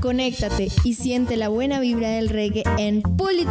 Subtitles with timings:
[0.00, 3.48] Conéctate y siente la buena vibra del reggae en Pull It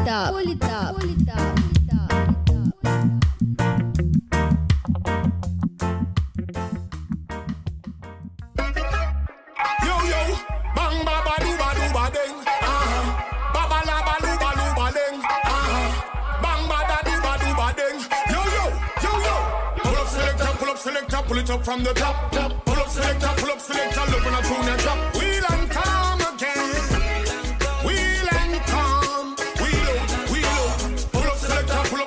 [21.49, 22.31] it up from the top.
[22.31, 22.65] top.
[22.65, 25.15] Pull up selector, pull up selector, when I tune and drop.
[25.15, 25.38] Wheel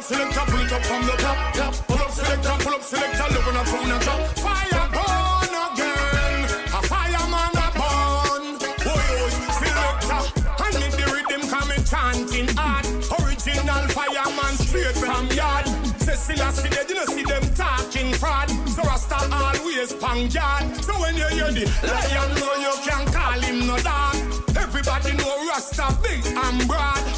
[0.03, 1.55] up selector, pull it up from the top.
[1.55, 1.75] top.
[1.87, 4.21] Pull up selector, pull up selector, when I tune and drop.
[4.43, 6.45] Fire burn again.
[6.75, 8.45] A fireman a burn.
[8.83, 9.31] Boy, boy,
[9.63, 10.23] selector.
[10.59, 12.87] I need the rhythm coming chanting hard.
[13.23, 15.67] Original fireman straight from yard.
[16.03, 18.51] Cecilia, see they know see them talking fraud.
[18.69, 20.77] So Rasta always pang yard.
[20.83, 24.17] So when you hear the lion, know you can call him no dog.
[24.57, 27.12] Everybody know Rasta big and broad.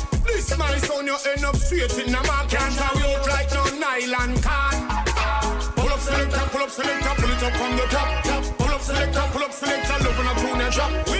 [0.64, 2.48] My son, you end up straight in the mark.
[2.48, 4.76] Can't have you out like no nylon card.
[5.76, 8.08] Pull up selector, pull up selector, pull it up from the top.
[8.58, 11.13] Pull up selector, pull up selector, when I tune and drop.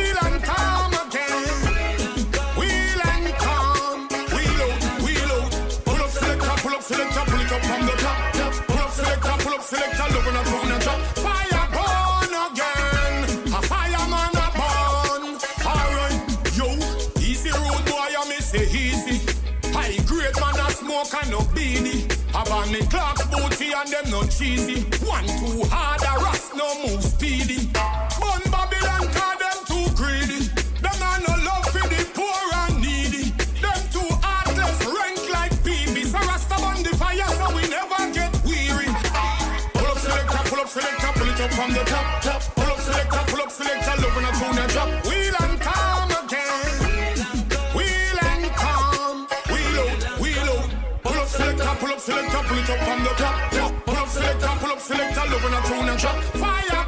[56.04, 56.84] Fire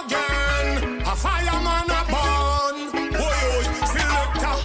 [0.00, 1.02] again.
[1.02, 2.76] A fireman burn.
[3.92, 4.56] Selector.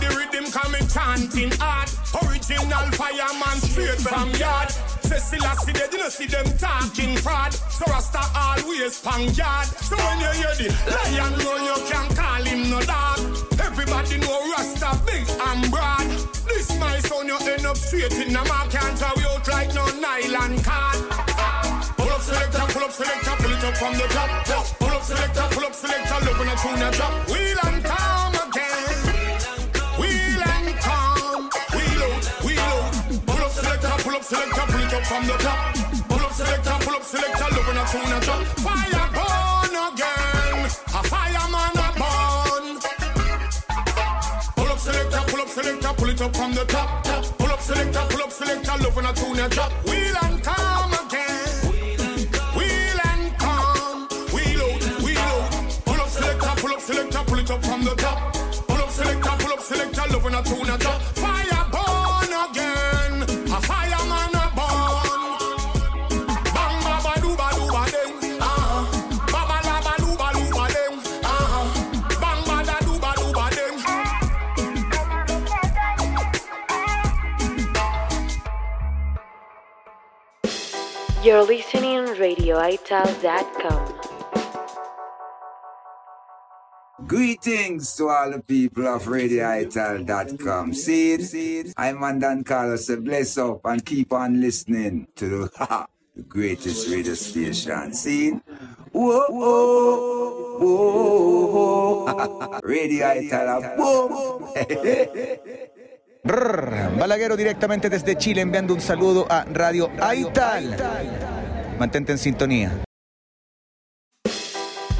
[0.00, 0.46] The rhythm
[0.88, 1.90] chanting hard.
[2.22, 4.70] Original fireman straight from yard.
[5.02, 7.52] Cecilia see they didn't see them talking fraud.
[7.52, 9.66] So Rasta always pang yard.
[9.66, 13.18] So when you hear the lion know you can call him no dog.
[13.60, 16.06] Everybody know Rasta big and broad.
[16.46, 18.70] This my son you end up straight in the mark.
[18.70, 21.29] Can't throw you out like no nylon card.
[22.80, 24.30] Pull up selector, pull it up from the top.
[24.78, 27.28] Pull up selector, pull up selector, love when I tune and drop.
[27.28, 28.96] Wheel and calm again.
[30.00, 31.50] Wheel and calm.
[31.76, 32.96] Wheel out, wheel out.
[33.28, 35.76] Pull up selector, pull up selector, pull it up from the top.
[36.08, 38.40] Pull up selector, pull up selector, love when I tune and drop.
[38.64, 40.64] Fire burn again.
[40.64, 42.64] A fireman a burn.
[44.56, 47.04] Pull up selector, pull up selector, pull it up from the top.
[47.36, 49.70] Pull up selector, pull up selector, love when I tune and drop.
[49.84, 50.29] Wheel and
[82.50, 84.00] radioital.com.
[87.06, 90.74] Greetings to all the people of RadioItal.com.
[90.74, 91.22] See it?
[91.22, 91.72] See it?
[91.76, 92.90] I'm Mandan Carlos.
[93.00, 95.86] Bless up and keep on listening to the,
[96.16, 97.94] the greatest radio station.
[97.94, 98.34] See it?
[98.92, 100.58] Whoa, whoa,
[102.04, 102.60] whoa.
[102.62, 104.52] Radio Ital, boom.
[106.22, 111.39] Brr, Balaguero directamente desde Chile enviando un saludo a Radio Aital.
[111.80, 112.70] Mantente en sintonía.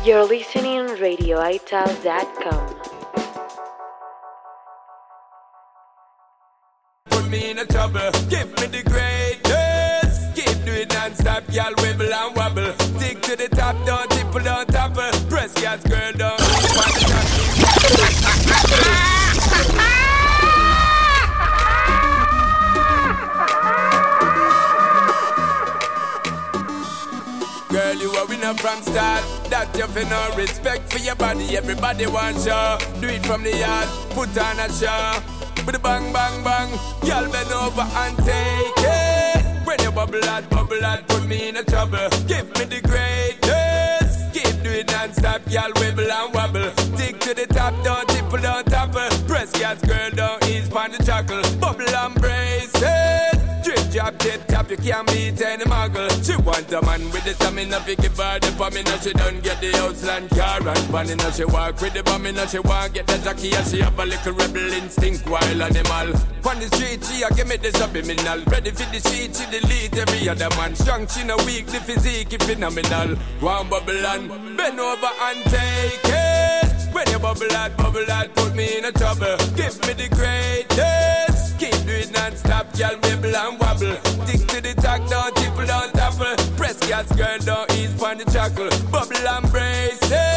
[0.03, 2.81] You're listening radioital.com.
[7.11, 8.11] put me in a trouble.
[8.31, 10.35] Give me the greatest.
[10.35, 12.73] Keep doing non-stop, y'all wibble and wobble.
[12.97, 15.11] Stick to the top, don't tipple, don't topple.
[15.29, 16.41] Press gas, girl, don't
[28.57, 28.83] the top.
[28.83, 29.23] style.
[29.51, 31.57] That you feel no respect for your body.
[31.57, 33.01] Everybody wants you.
[33.01, 33.89] Do it from the yard.
[34.11, 35.41] Put on a show.
[35.61, 36.71] A bang, bang, bang.
[37.05, 39.67] Y'all bend over and take it.
[39.67, 42.09] When you bubble out, bubble out, put me in a trouble.
[42.27, 44.35] Give me the greatest.
[44.35, 46.71] Keep doing non-stop, y'all wibble and wobble.
[46.97, 49.09] Stick to the top, don't tipple, don't topple.
[49.29, 51.43] Press gas, girl, don't ease on the chuckle.
[54.31, 56.11] Tip, tap, you can't beat any muggle.
[56.25, 59.43] She want a man with the stamina, fi give her the bomb, now she don't
[59.43, 62.95] get the outland car and funny, now she walk with the bomb, now she want
[62.95, 66.09] get the jockey, and she have a little rebel instinct, wild animal.
[66.49, 68.43] On the street, she a give me the subliminal.
[68.47, 70.75] Ready for the sheet, she delete every other man.
[70.75, 73.17] Strong, she no weak, the physique phenomenal.
[73.41, 76.80] One and bend over and take it.
[76.93, 79.37] When you bubble out, bubble out, put me in a trouble.
[79.57, 81.59] Give me the greatest.
[81.59, 83.97] Keep doing non-stop, y'all wibble and wobble.
[84.27, 86.37] Stick to the talk, don't tipple, don't topple.
[86.57, 88.71] Press gas, girl, don't ease on the chuckle.
[88.91, 90.30] Bubble and brace it.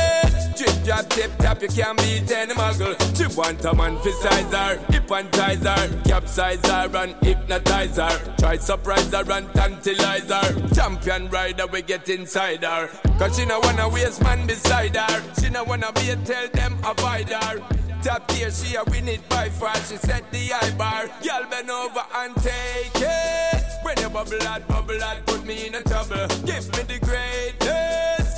[0.84, 2.94] Drop, tip, tap, you can't beat any muggle.
[3.18, 8.36] She want a man for size her, hypnotize her, capsize her and hypnotize her.
[8.38, 10.68] Try surprise her and tantalize her.
[10.76, 12.90] Champion rider, we get inside her.
[13.18, 15.24] Cause she no wanna waste man beside her.
[15.40, 17.60] She no wanna be a tell them avoid her.
[18.04, 19.76] Top tier, she a win it by far.
[19.88, 21.10] She set the high bar.
[21.22, 23.64] Y'all bend over and take it.
[23.84, 26.28] When you bubble out, bubble out, put me in a trouble.
[26.46, 28.33] Give me the greatest.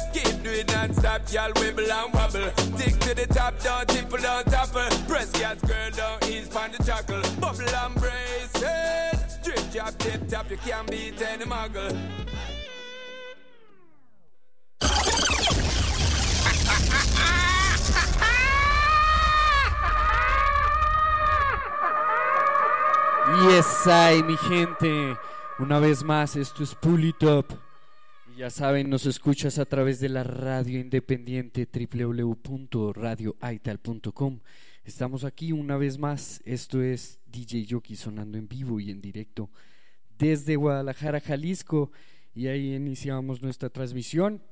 [0.55, 2.49] Doing non-stop, y'all wibble and wobble.
[2.77, 4.87] Stick to the top, don't tipple, don't topple.
[5.05, 7.21] Press gas, girl, don't ease on the chuckle.
[7.41, 9.43] Bubble and brace it.
[9.43, 11.91] Drip, drop, tip, tap, you can't beat any muggle.
[23.49, 25.17] Yes, ay, mi gente.
[25.59, 27.64] Una vez más, esto es Pull It Up.
[28.37, 34.41] Ya saben, nos escuchas a través de la radio independiente www.radioaital.com.
[34.83, 36.41] Estamos aquí una vez más.
[36.43, 39.49] Esto es DJ Yoki sonando en vivo y en directo
[40.17, 41.93] desde Guadalajara, Jalisco.
[42.33, 44.43] Y ahí iniciamos nuestra transmisión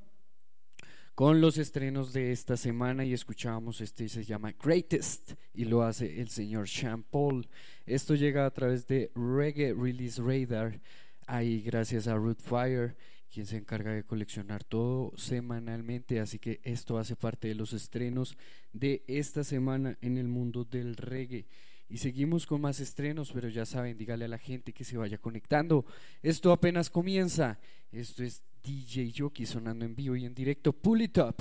[1.14, 6.22] con los estrenos de esta semana y escuchábamos este se llama Greatest y lo hace
[6.22, 7.50] el señor Sean Paul.
[7.86, 10.80] Esto llega a través de Reggae Release Radar,
[11.28, 12.96] ahí gracias a Rootfire,
[13.34, 18.38] quien se encarga de coleccionar todo semanalmente, así que esto hace parte de los estrenos
[18.74, 21.48] de esta semana en el mundo del reggae.
[21.90, 25.18] Y seguimos con más estrenos, pero ya saben, dígale a la gente que se vaya
[25.18, 25.84] conectando.
[26.22, 27.60] Esto apenas comienza.
[27.92, 30.72] Esto es DJ Jockey sonando en vivo y en directo.
[30.72, 31.36] Pull it up.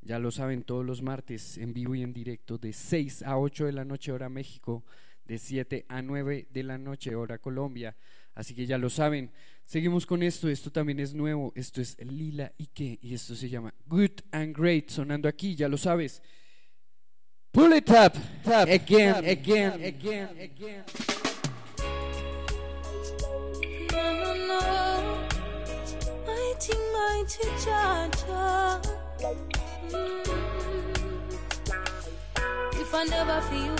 [0.00, 3.66] Ya lo saben, todos los martes en vivo y en directo de 6 a 8
[3.66, 4.82] de la noche hora México,
[5.26, 7.96] de 7 a 9 de la noche hora Colombia.
[8.34, 9.30] Así que ya lo saben.
[9.64, 10.48] Seguimos con esto.
[10.48, 11.52] Esto también es nuevo.
[11.54, 15.54] Esto es Lila Ike y esto se llama Good and Great sonando aquí.
[15.54, 16.22] Ya lo sabes.
[17.52, 18.16] Pull it up,
[18.46, 20.84] up again, again, again, again.
[23.92, 25.20] No, no, no.
[26.26, 28.82] Mighty, mighty Jaja.
[29.88, 30.24] Mm.
[32.80, 33.76] If I never feel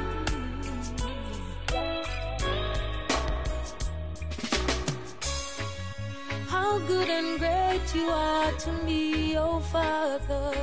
[6.47, 10.53] How good and great you are to me, oh Father.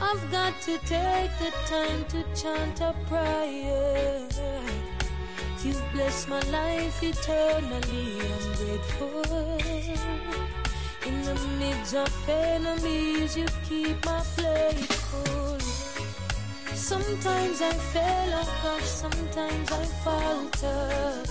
[0.00, 4.28] I've got to take the time to chant a prayer.
[5.62, 9.24] You've blessed my life eternally, I'm grateful.
[11.06, 15.57] In the midst of enemies, you keep my full.
[16.78, 21.24] Sometimes I fail, oh gosh, sometimes I falter.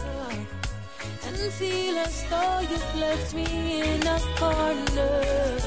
[1.26, 5.58] And feel as though you've left me in a corner.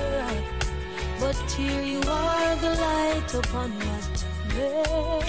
[1.18, 5.22] But here you are, the light upon my tunnel.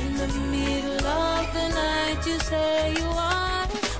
[0.00, 3.91] In the middle of the night, you say you are.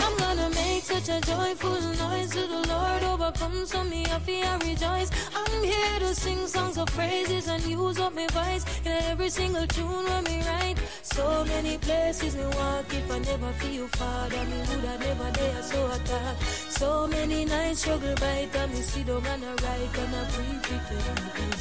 [0.82, 3.66] Make such a joyful noise to the Lord overcome.
[3.66, 5.10] So me, I feel rejoice.
[5.32, 9.64] I'm here to sing songs of praises and use up my voice in every single
[9.68, 10.78] tune when me write.
[11.02, 15.62] So many places me walk if I never feel father, me would have never dare
[15.62, 16.42] so attack.
[16.68, 20.94] So many nights struggle right and me sit down and I write and I for
[21.06, 21.58] them good.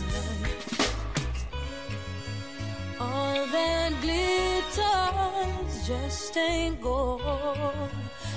[3.00, 4.68] All that glitters
[5.88, 7.22] just ain't gold.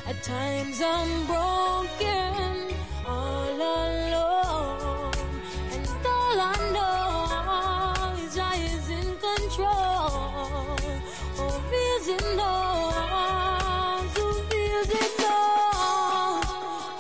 [0.06, 2.74] At times I'm broken,
[3.06, 5.12] all alone.
[5.72, 10.76] And all I know is I is in control.
[11.40, 16.44] Oh, is it knows, oh, is it knows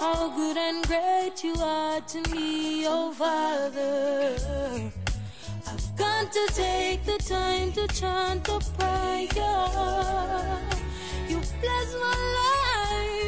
[0.00, 4.90] how good and great you are to me, oh Father.
[5.66, 9.28] I've got to take the time to chant the prayer.
[11.28, 12.63] You bless my life.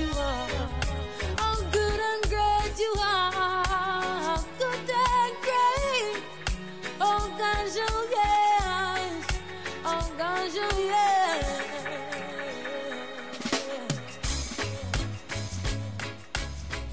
[0.00, 0.48] you are.
[1.36, 4.38] How good and great you are.
[4.58, 6.22] Good and great.
[7.00, 9.26] Oh gosh, oh yes.
[9.84, 11.46] Oh gosh, oh yes.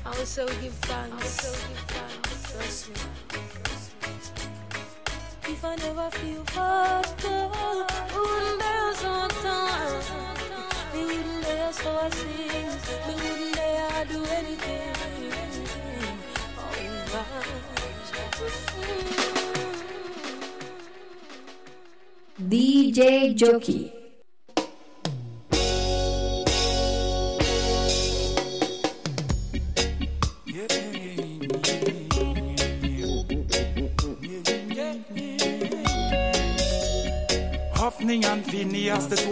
[0.06, 1.44] I will so give thanks.
[1.44, 2.52] Will give thanks.
[2.52, 2.96] Trust me.
[5.54, 7.56] If I never feel fucked up,
[8.14, 8.62] we wouldn't
[9.44, 9.77] time.
[11.84, 12.68] So I sing.
[13.08, 14.78] Wouldn't do anything.
[22.50, 23.97] DJ Jockey.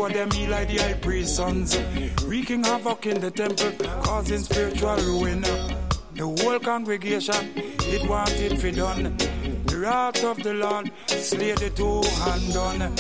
[0.07, 1.77] Phineas, them them Eli the high priest sons,
[2.23, 3.71] wreaking havoc in the temple,
[4.03, 5.41] causing spiritual ruin.
[5.41, 9.17] The whole congregation, it wanted for done.
[9.65, 12.95] The wrath of the Lord slay the two hand done.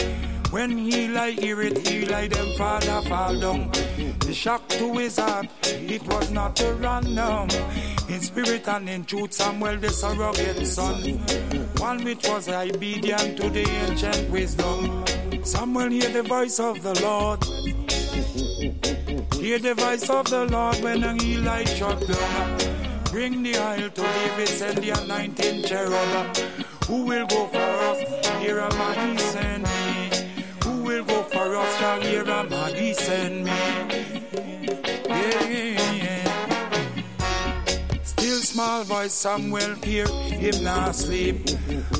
[0.51, 3.71] When Eli hear it, Eli them father fall down.
[4.19, 7.49] The shock to his heart, it was not a random.
[8.09, 11.19] In spirit and in truth, Samuel the surrogate son.
[11.77, 15.05] One which was obedient to the ancient wisdom.
[15.45, 17.43] Samuel hear the voice of the Lord.
[19.35, 22.57] Hear the voice of the Lord when an Eli down.
[23.11, 26.35] Bring the oil to David, send the anointing cherub.
[26.87, 27.99] Who will go for us?
[28.39, 30.09] Here am I, send me.
[30.63, 32.03] Who will go for us?
[32.03, 33.51] Here am I, send me.
[35.07, 36.33] Yeah, yeah.
[38.03, 41.47] Still small voice, Samuel hear him not sleep.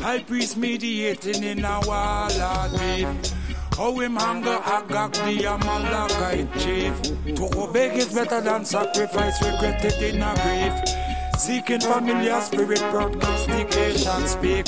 [0.02, 3.35] High priest mediating in a wall of.
[3.78, 7.02] How him hunger Agag the Amalekite chief.
[7.36, 10.96] To obey is better than sacrifice, regretted in a grief.
[11.38, 14.66] Seeking familiar spirit prognostication speak.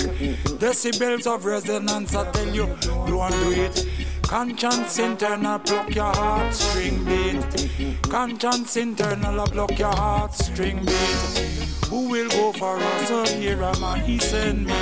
[0.59, 3.87] Decibels of resonance, I tell you, don't do it.
[4.23, 8.01] Conscience internal, block your heart string beat.
[8.09, 11.77] Conscience internal, block your heart string beat.
[11.87, 13.09] Who will go for us?
[13.09, 14.73] Oh, here am I, he send me.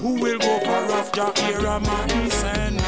[0.00, 1.08] Who will go for us?
[1.12, 2.87] Jah, here am I, he send me.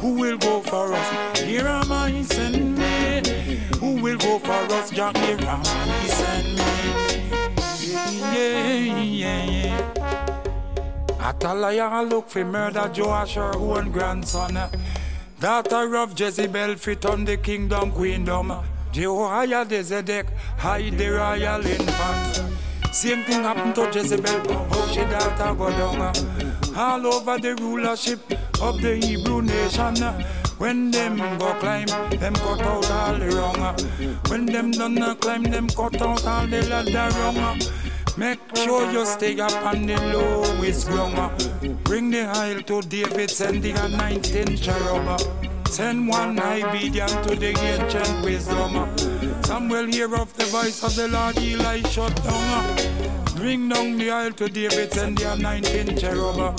[0.00, 1.40] Who will go for us?
[1.40, 3.58] Here am I, send me.
[3.80, 4.90] Who will go for us?
[4.90, 6.72] Jah, here am I, send me.
[8.32, 9.92] Yeah, yeah, yeah.
[11.18, 14.58] Atalaya look for murder Joash her own grandson.
[15.40, 18.52] Daughter of Jezebel fit on the kingdom queendom.
[18.92, 22.54] Jehoiah the Zedek hide the royal infant.
[22.92, 26.00] Same thing happened to Jezebel, how she daughter go down.
[26.00, 26.12] Uh,
[26.76, 28.20] all over the rulership
[28.60, 30.02] of the Hebrew nation.
[30.02, 30.22] Uh,
[30.58, 33.56] when them go climb, them cut out all the wrong.
[33.56, 33.76] Uh,
[34.28, 37.60] when them done climb, them cut out all the ladder wrong.
[38.16, 41.14] Make sure you stay up on the lowest rung.
[41.84, 45.20] Bring the oil to David, send the anointing cherub.
[45.68, 49.17] Send one obedient to the ancient wisdom.
[49.48, 52.34] Will hear of the voice of the Lord, Eli shut down.
[52.34, 53.36] Uh.
[53.36, 56.56] Bring down the oil to David, send the anointing cherub.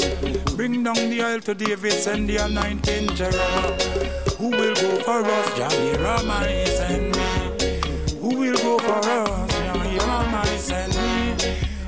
[0.56, 3.82] Bring down the oil to David, send the anointing cherub.
[4.38, 5.50] Who will go for us?
[5.58, 7.30] Jahirama send me.
[8.20, 9.52] Who will go for us?
[9.54, 11.36] Jahirama send me.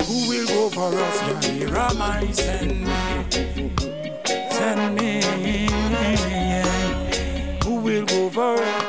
[0.06, 1.18] Who will go for us?
[1.20, 3.00] Jahirama send me.
[4.50, 5.22] Send me.
[7.64, 8.81] Who will go for us?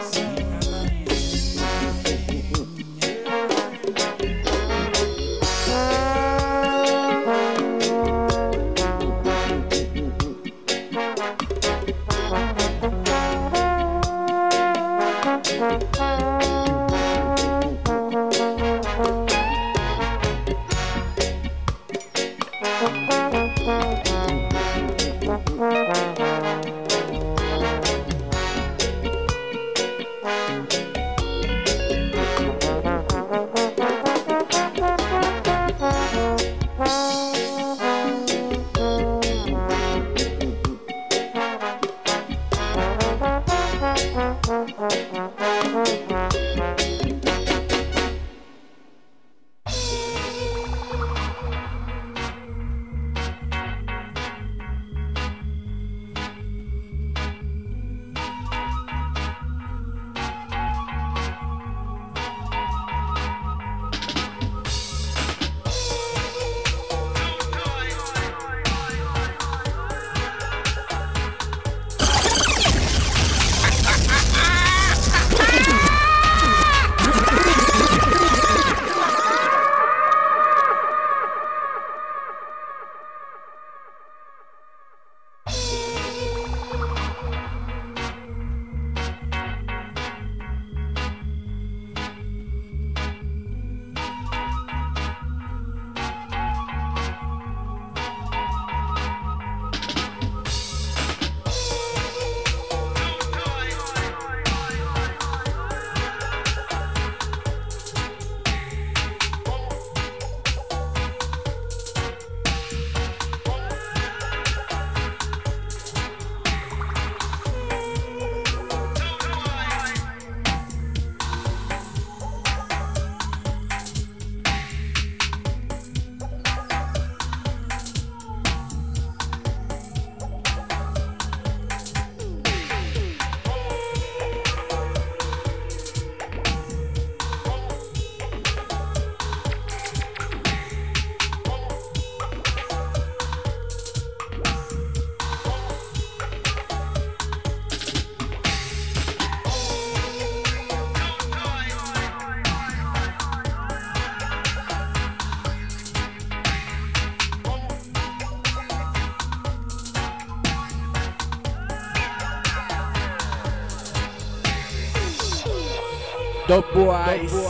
[166.53, 167.42] Top Boys.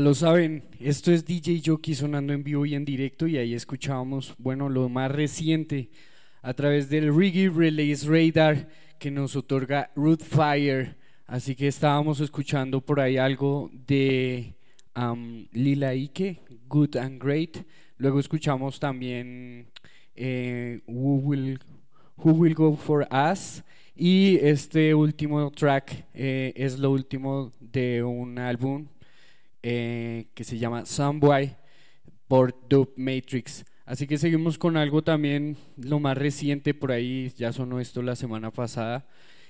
[0.00, 4.34] Lo saben, esto es DJ Jockey sonando en vivo y en directo y ahí escuchábamos,
[4.38, 5.90] bueno, lo más reciente
[6.40, 10.96] a través del Reggae Release Radar que nos otorga Root Fire.
[11.26, 14.54] Así que estábamos escuchando por ahí algo de
[15.52, 17.56] Lila Ike, Good and Great.
[17.96, 19.66] Luego escuchamos también
[20.14, 21.58] eh, Who, Will,
[22.18, 23.64] Who Will Go For Us.
[23.96, 28.86] Y este último track eh, es lo último de un álbum
[29.62, 31.56] eh, que se llama Someboy
[32.28, 33.64] por Dope Matrix.
[33.84, 38.16] Así que seguimos con algo también, lo más reciente por ahí, ya sonó esto la
[38.16, 39.06] semana pasada,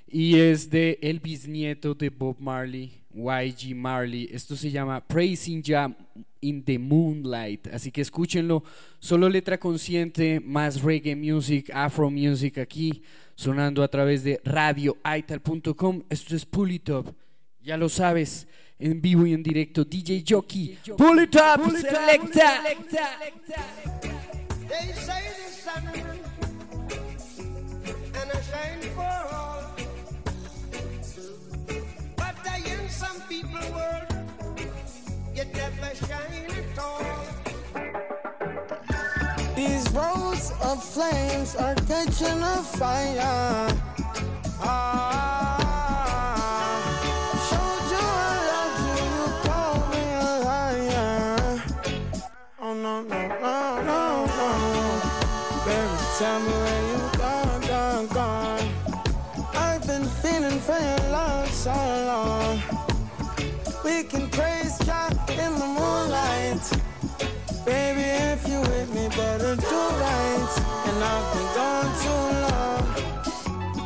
[0.07, 4.29] y es de el bisnieto de Bob Marley, YG Marley.
[4.33, 5.95] Esto se llama Praising Jam
[6.41, 7.67] in the Moonlight.
[7.67, 8.63] Así que escúchenlo,
[9.01, 13.03] solo letra consciente, más reggae music, afro music aquí,
[13.35, 16.05] sonando a través de radioaital.com.
[16.09, 17.15] Esto es Pull It Up,
[17.61, 18.47] ya lo sabes
[18.79, 19.85] en vivo y en directo.
[19.85, 22.63] DJ Jockey, pull it up, selecta.
[24.69, 25.83] They say the sun
[28.15, 29.63] and I shine for all.
[32.17, 34.07] But I in some people world,
[35.35, 37.25] you never shine at all.
[39.57, 43.69] These roads of flames are catching a fire.
[44.61, 45.68] Ah,
[52.83, 54.51] no, no, no, no, no.
[55.67, 58.69] Baby, tell me where you gone, gone, gone.
[59.55, 61.73] I've been feeling for your love so
[62.13, 62.61] long.
[63.85, 66.65] We can praise God in the moonlight.
[67.65, 70.53] Baby, if you with me, better do right.
[70.89, 72.83] And I've been gone too long.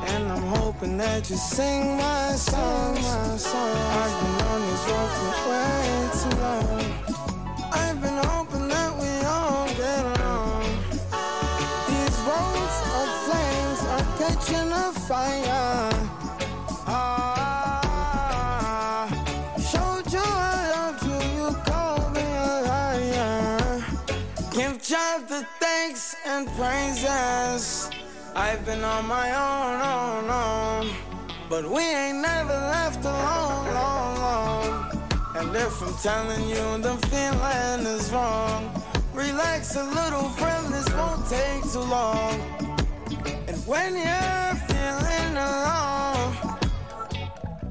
[0.08, 3.76] And I'm hoping that you sing my song, my song.
[4.02, 7.02] I've been on this road for way too long.
[7.72, 8.61] I've been hoping
[15.12, 15.92] fire.
[16.86, 18.24] Ah,
[19.70, 23.60] showed you I love you, you called me a liar.
[24.56, 27.64] Give God the thanks and praises.
[28.34, 30.84] I've been on my own, own, own.
[31.50, 34.70] But we ain't never left alone, long, long.
[35.36, 38.60] And if I'm telling you the feeling is wrong,
[39.12, 42.34] relax a little, friend, this won't take too long.
[43.64, 46.34] When you're feeling alone,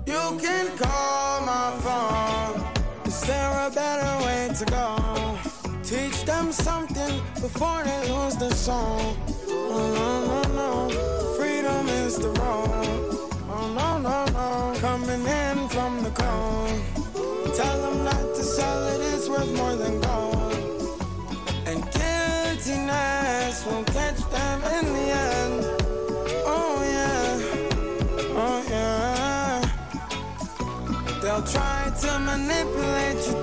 [0.05, 3.05] you can call my phone.
[3.05, 5.37] Is there a better way to go?
[5.83, 9.17] Teach them something before they lose the song.
[9.49, 11.35] Oh, no, no, no.
[11.35, 12.71] Freedom is the road.
[13.49, 14.79] Oh, no, no, no.
[14.79, 17.53] Coming in from the cold.
[17.53, 20.00] Tell them not to sell it, it's worth more than
[32.37, 33.40] manipulate you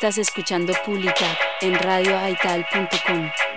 [0.00, 3.49] Estás escuchando Publicat en radioaital.com.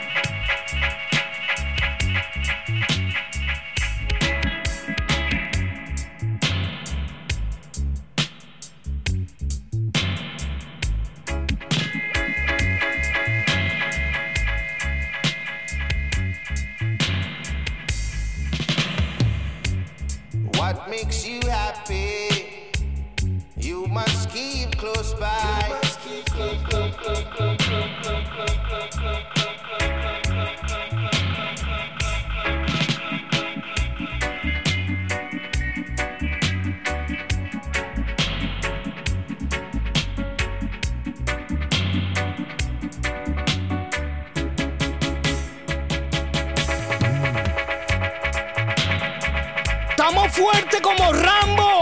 [50.05, 51.72] Estamos fuertes como Rambo.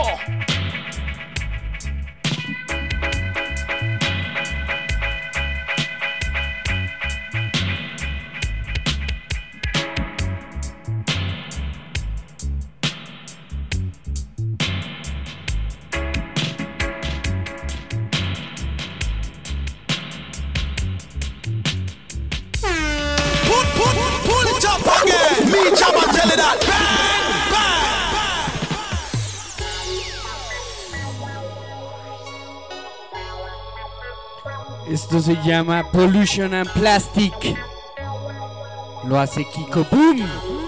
[35.22, 37.56] Se llama Pollution and Plastic.
[39.08, 40.61] Lo hace Kiko Boom.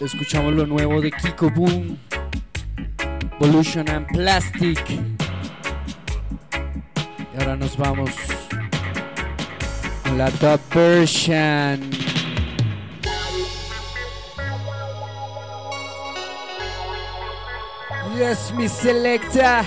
[0.00, 1.98] Escuchamos lo nuevo de Kiko Boom,
[3.40, 4.78] Evolution and Plastic.
[7.34, 8.10] Y ahora nos vamos
[10.04, 11.80] con la top version.
[18.16, 19.64] Yes, Miss Selector.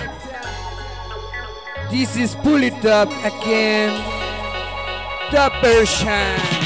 [1.90, 3.92] This is Pull It Up again.
[5.32, 6.61] The version.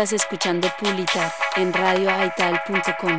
[0.00, 3.18] Estás escuchando Pulitab en radioaital.com.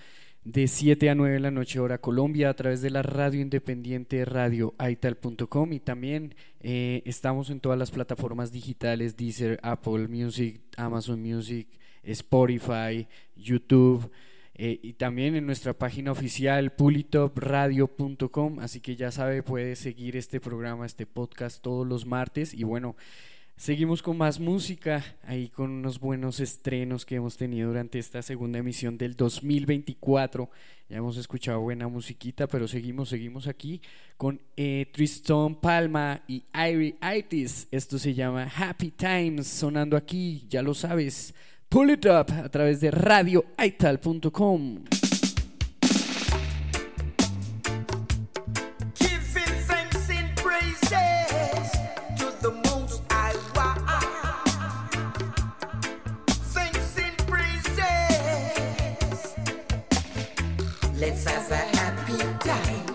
[0.45, 4.25] de 7 a 9 de la noche, hora Colombia, a través de la radio independiente
[4.25, 11.69] radioaital.com y también eh, estamos en todas las plataformas digitales, Deezer, Apple Music, Amazon Music,
[12.03, 14.11] Spotify, YouTube.
[14.61, 20.41] Eh, y también en nuestra página oficial pulitopradio.com, así que ya sabe, puede seguir este
[20.41, 22.97] programa, este podcast todos los martes y bueno,
[23.59, 28.61] seguimos con más música, ahí con unos buenos estrenos que hemos tenido durante esta segunda
[28.61, 30.49] emisión del 2024.
[30.89, 33.83] Ya hemos escuchado buena musiquita, pero seguimos, seguimos aquí
[34.17, 37.69] con eh, Tristan Palma y Irie Itis.
[37.71, 41.35] Esto se llama Happy Times, sonando aquí, ya lo sabes.
[41.69, 44.85] Pull It Up a través de radioaital.com.
[61.01, 62.87] Let's have a happy time.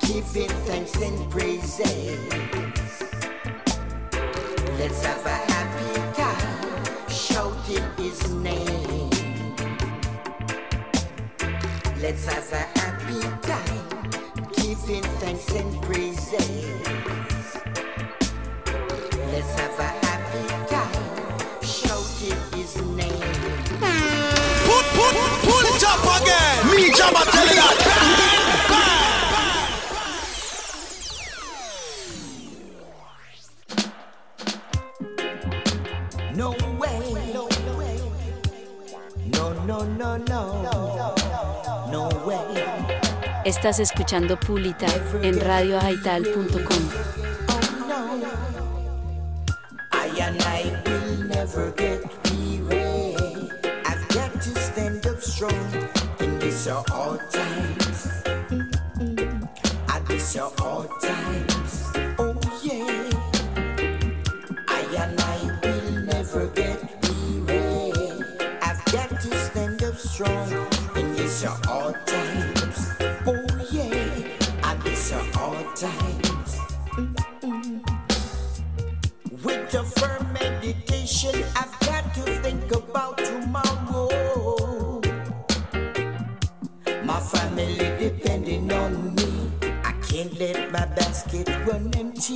[0.00, 2.18] Giving thanks and praises.
[4.78, 7.08] Let's have a happy time.
[7.08, 9.10] Shouting His name.
[12.00, 13.86] Let's have a happy time
[14.56, 16.15] giving thanks and praises.
[43.46, 44.86] Estás escuchando Pulita
[45.22, 47.16] en radioaital.com.
[55.40, 55.85] no.
[56.66, 58.08] your old times.
[59.86, 61.92] I miss your old times.
[62.18, 63.10] Oh yeah.
[64.66, 66.82] I and I will never get
[67.46, 67.92] weary.
[68.62, 70.52] I've got to stand up strong
[70.96, 72.90] and miss your all times.
[73.26, 74.10] Oh yeah.
[74.64, 76.58] I miss your old times.
[79.44, 82.65] With a firm meditation, I've got to think.
[92.18, 92.32] In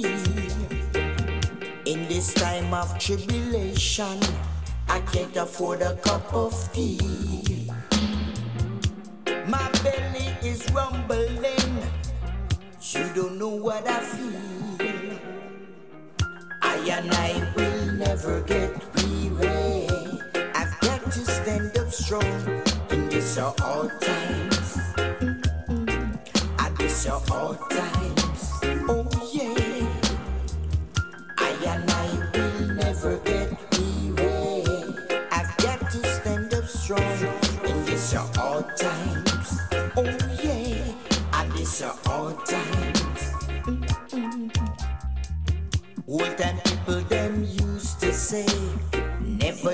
[2.06, 4.20] this time of tribulation,
[4.90, 7.66] I can't afford a cup of tea.
[9.48, 11.80] My belly is rumbling.
[12.92, 15.18] You don't know what I feel.
[16.60, 19.88] I and I will never get weary.
[20.54, 24.78] I've got to stand up strong in this all times.
[26.58, 27.54] At this all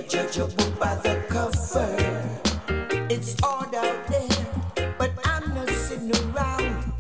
[0.09, 1.97] judge a book by the cover.
[3.11, 6.93] It's hard out there, but I'm not sitting around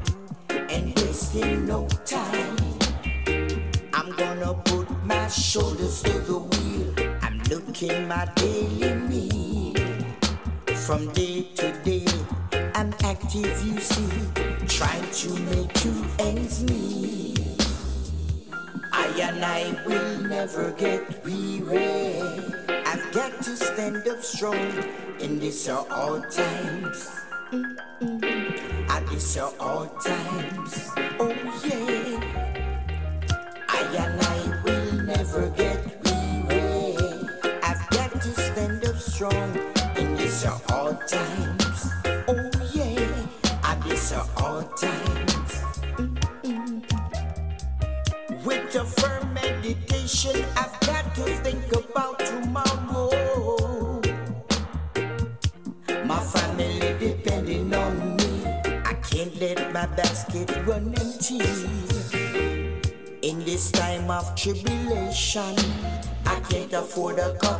[0.51, 2.57] and wasting no time.
[3.93, 6.95] I'm gonna put my shoulders to the wheel.
[7.23, 8.56] I'm looking my daily
[25.57, 27.26] It's your old tapes.
[66.97, 67.56] for the cup.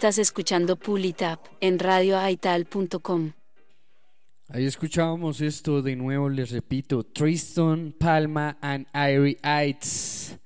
[0.00, 1.14] Estás escuchando Pull
[1.60, 3.32] en radioaital.com.
[4.48, 10.38] Ahí escuchábamos esto de nuevo, les repito, Tristan, Palma and Irie Heights.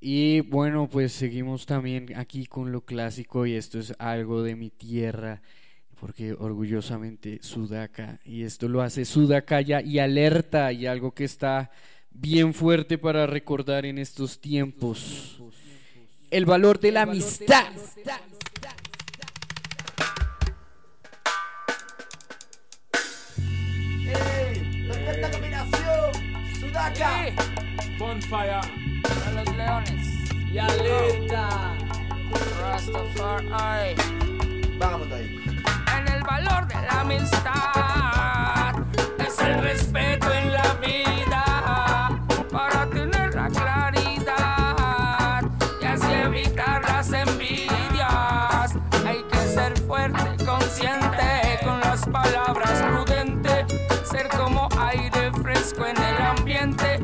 [0.00, 4.70] Y bueno, pues seguimos también aquí con lo clásico y esto es algo de mi
[4.70, 5.42] tierra,
[6.00, 11.70] porque orgullosamente Sudaca, y esto lo hace Sudaca ya y alerta, y algo que está
[12.10, 15.42] bien fuerte para recordar en estos tiempos.
[16.30, 17.70] El valor de la amistad.
[27.98, 28.60] Bonfire.
[29.26, 30.30] A los leones.
[30.52, 31.74] Y aleta.
[32.60, 33.94] Rastafari.
[34.78, 35.40] Vamos de ahí.
[35.98, 38.74] En el valor de la amistad
[39.18, 40.25] es el respeto.
[56.46, 56.95] serpiente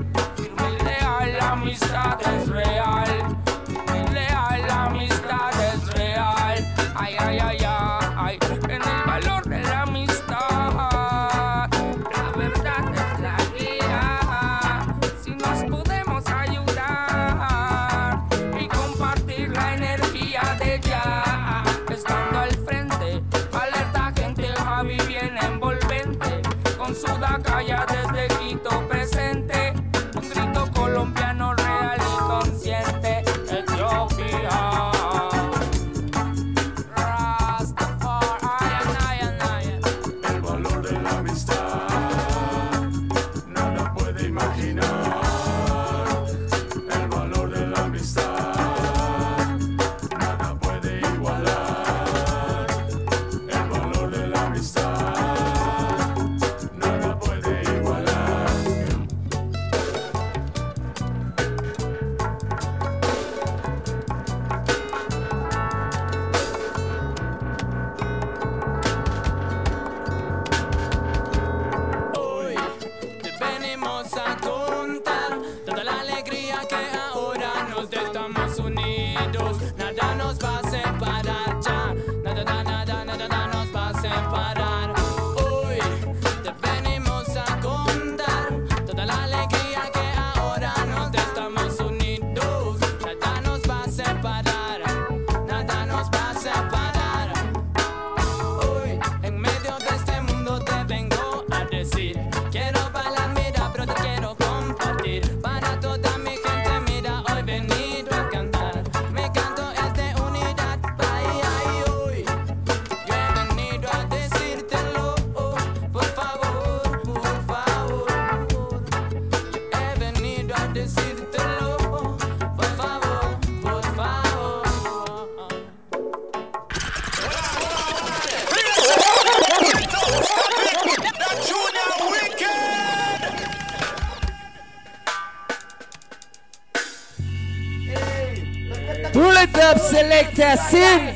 [140.32, 141.11] até assim.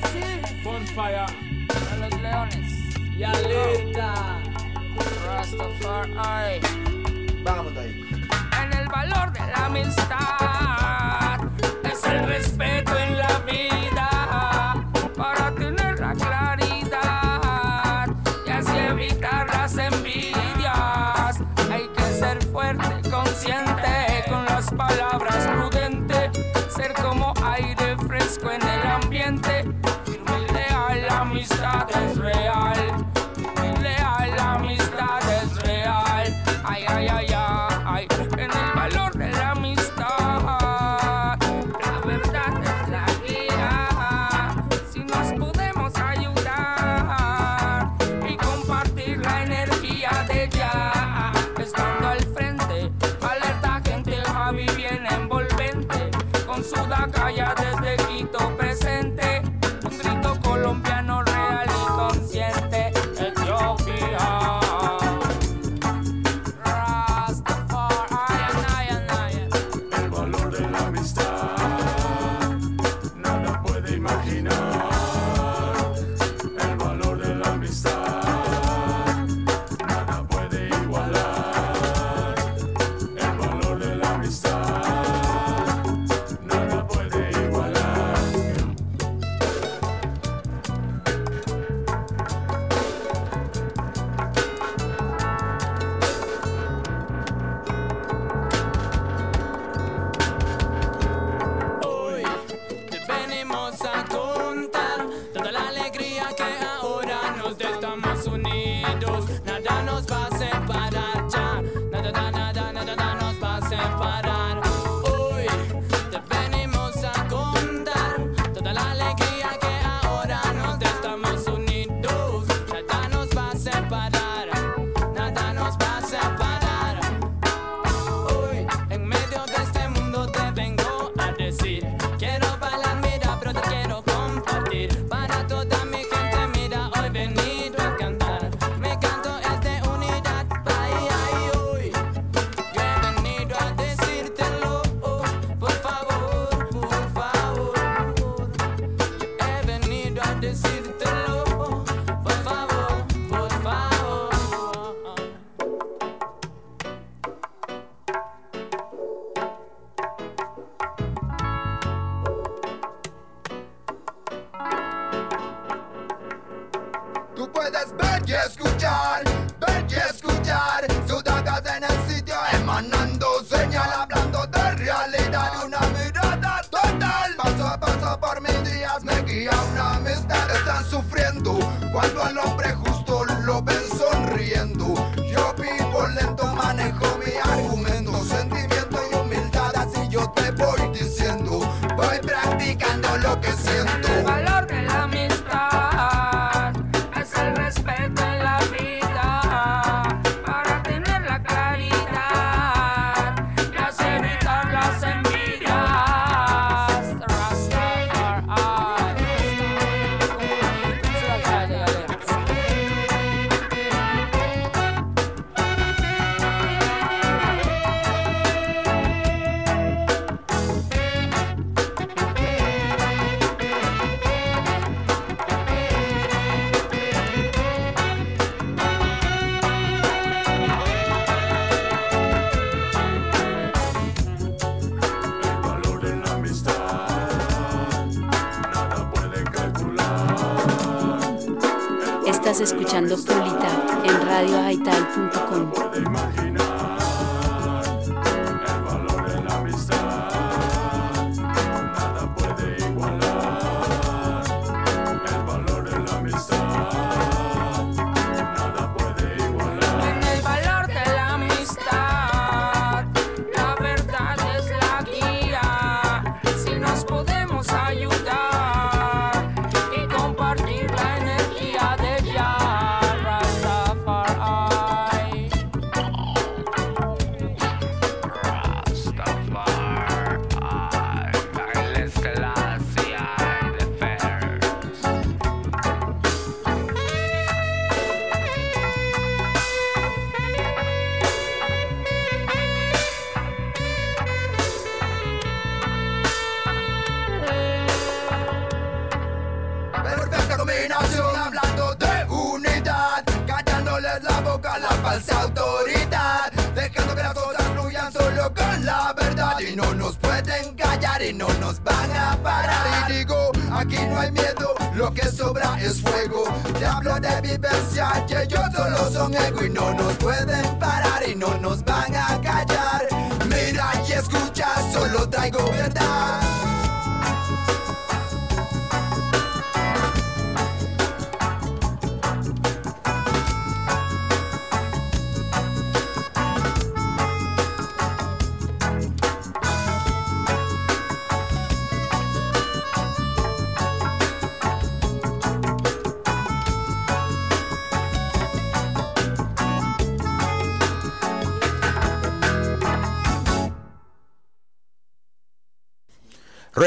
[305.30, 309.58] autoridad, dejando que las cosas fluyan solo con la verdad.
[309.60, 313.10] Y no nos pueden callar y no nos van a parar.
[313.10, 316.44] Y digo, aquí no hay miedo, lo que sobra es fuego.
[316.78, 321.34] Te hablo de vivencia, que yo solo son ego y no nos pueden parar y
[321.34, 323.06] no nos van a callar.
[323.46, 326.75] Mira y escucha, solo traigo verdad.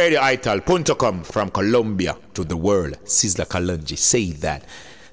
[0.09, 2.97] RadioItal.com from Colombia to the world.
[3.03, 4.63] Sizzla Kalonji, say that.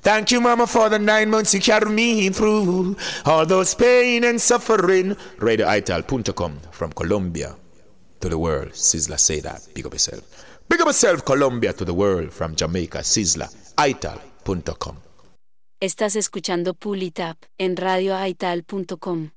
[0.01, 4.41] Thank you, Mama, for the nine months you carried me through all those pain and
[4.41, 5.17] suffering.
[5.39, 7.55] RadioItal.com from Colombia
[8.21, 8.73] to the world.
[8.73, 9.61] Sizzla, say that.
[9.75, 10.23] Big up yourself.
[10.69, 12.99] Big up yourself, Colombia to the world from Jamaica.
[12.99, 14.97] Sizzla, ital.com.
[15.79, 19.36] Estás escuchando Pull It Up en radioaital.com.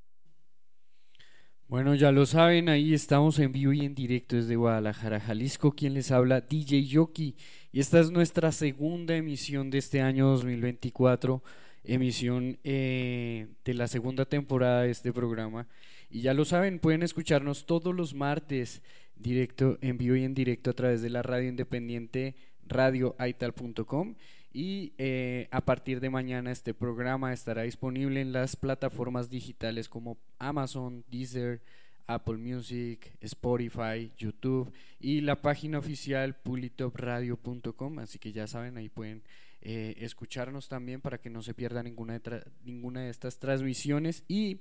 [1.70, 5.72] Bueno, ya lo saben, ahí estamos en vivo y en directo desde Guadalajara, Jalisco.
[5.72, 7.36] Quien les habla, DJ Yoki.
[7.72, 11.44] Y esta es nuestra segunda emisión de este año 2024,
[11.84, 15.68] emisión eh, de la segunda temporada de este programa.
[16.10, 18.82] Y ya lo saben, pueden escucharnos todos los martes
[19.16, 22.34] directo, en vivo y en directo a través de la radio independiente
[22.66, 24.16] radioaital.com
[24.54, 30.18] y eh, a partir de mañana este programa estará disponible en las plataformas digitales como
[30.40, 31.62] Amazon, Deezer,
[32.08, 39.22] Apple Music, Spotify, YouTube y la página oficial pulitopradio.com, así que ya saben, ahí pueden
[39.62, 44.24] eh, escucharnos también para que no se pierda ninguna de, ninguna de estas transmisiones.
[44.28, 44.60] Y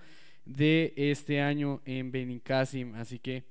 [0.47, 2.95] de este año en Benicassim.
[2.95, 3.45] Así que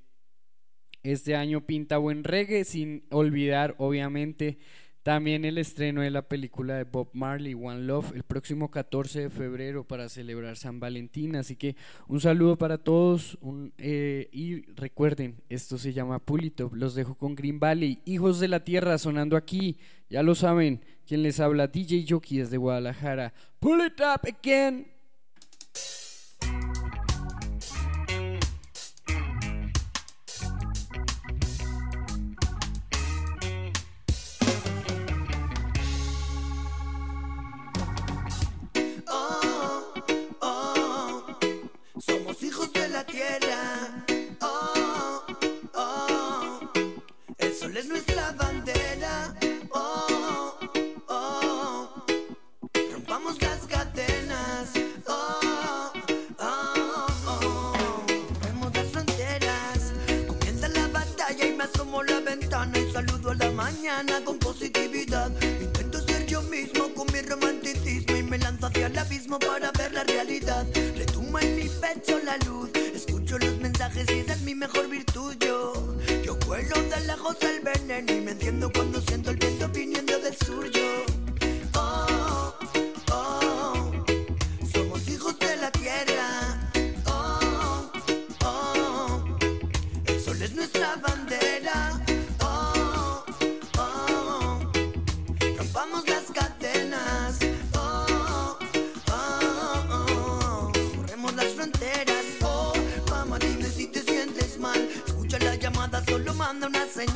[1.04, 4.60] este año pinta buen reggae, sin olvidar, obviamente,
[5.04, 9.30] también el estreno de la película de Bob Marley, One Love, el próximo 14 de
[9.30, 11.36] febrero para celebrar San Valentín.
[11.36, 11.76] Así que
[12.08, 16.76] un saludo para todos un, eh, y recuerden, esto se llama Pulitop.
[16.76, 19.78] Los dejo con Green Valley, Hijos de la Tierra, sonando aquí.
[20.10, 23.34] Ya lo saben, quien les habla, DJ Jockey desde Guadalajara.
[23.60, 24.91] Pull it up again.
[63.72, 65.32] Mañana con positividad.
[65.62, 69.94] Intento ser yo mismo con mi romanticismo y me lanzo hacia el abismo para ver
[69.94, 70.66] la realidad.
[70.96, 75.36] Retumba en mi pecho la luz, escucho los mensajes y esa es mi mejor virtud.
[75.40, 80.20] Yo, yo cuelo de lejos el veneno y me enciendo cuando siento el viento viniendo
[80.20, 80.70] del sur.
[80.72, 81.21] Yo,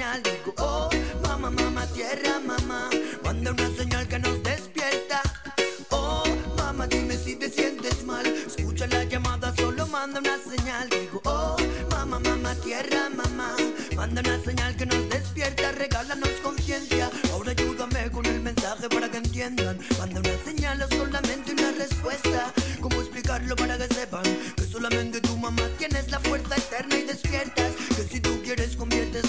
[0.05, 0.34] una señal.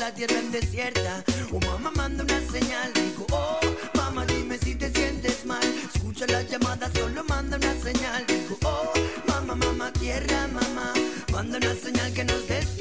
[0.07, 1.24] la tierra es desierta.
[1.50, 3.59] O oh, mamá manda una señal, digo, oh,
[3.94, 5.66] mamá dime si te sientes mal.
[5.92, 8.92] Escucha la llamada, solo manda una señal, digo, oh,
[9.26, 10.92] mamá, mamá, tierra, mamá,
[11.32, 12.76] manda una señal que nos des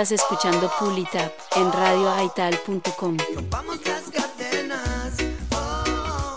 [0.00, 3.18] Escuchando Pulitap en radioaital.com.
[3.34, 5.12] Rompamos las cadenas.
[5.52, 6.36] Oh,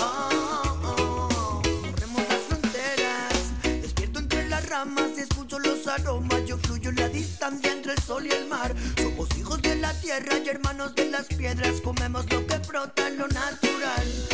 [0.00, 3.82] oh, oh, Corremos las fronteras.
[3.82, 6.46] Despierto entre las ramas y escucho los aromas.
[6.46, 8.74] Yo fluyo en la distancia entre el sol y el mar.
[8.96, 11.82] Somos hijos de la tierra y hermanos de las piedras.
[11.82, 14.31] Comemos lo que brota en lo natural.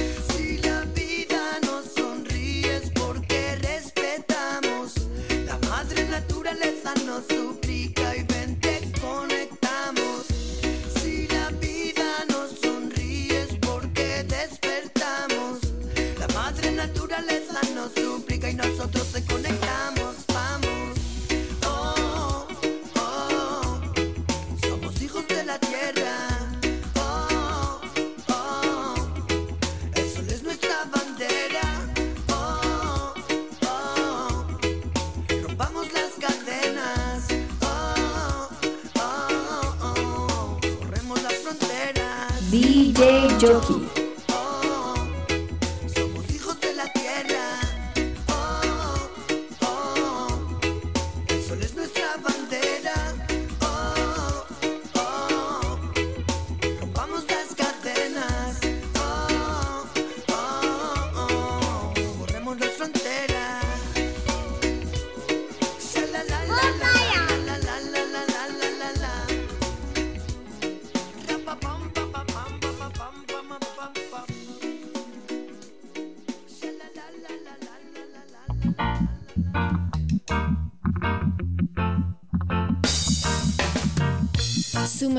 [17.74, 19.07] nos suplica y nosotros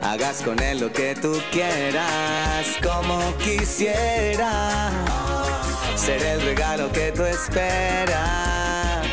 [0.00, 4.90] Hagas con él lo que tú quieras, como quisiera.
[5.96, 9.06] Ser el regalo que tú esperas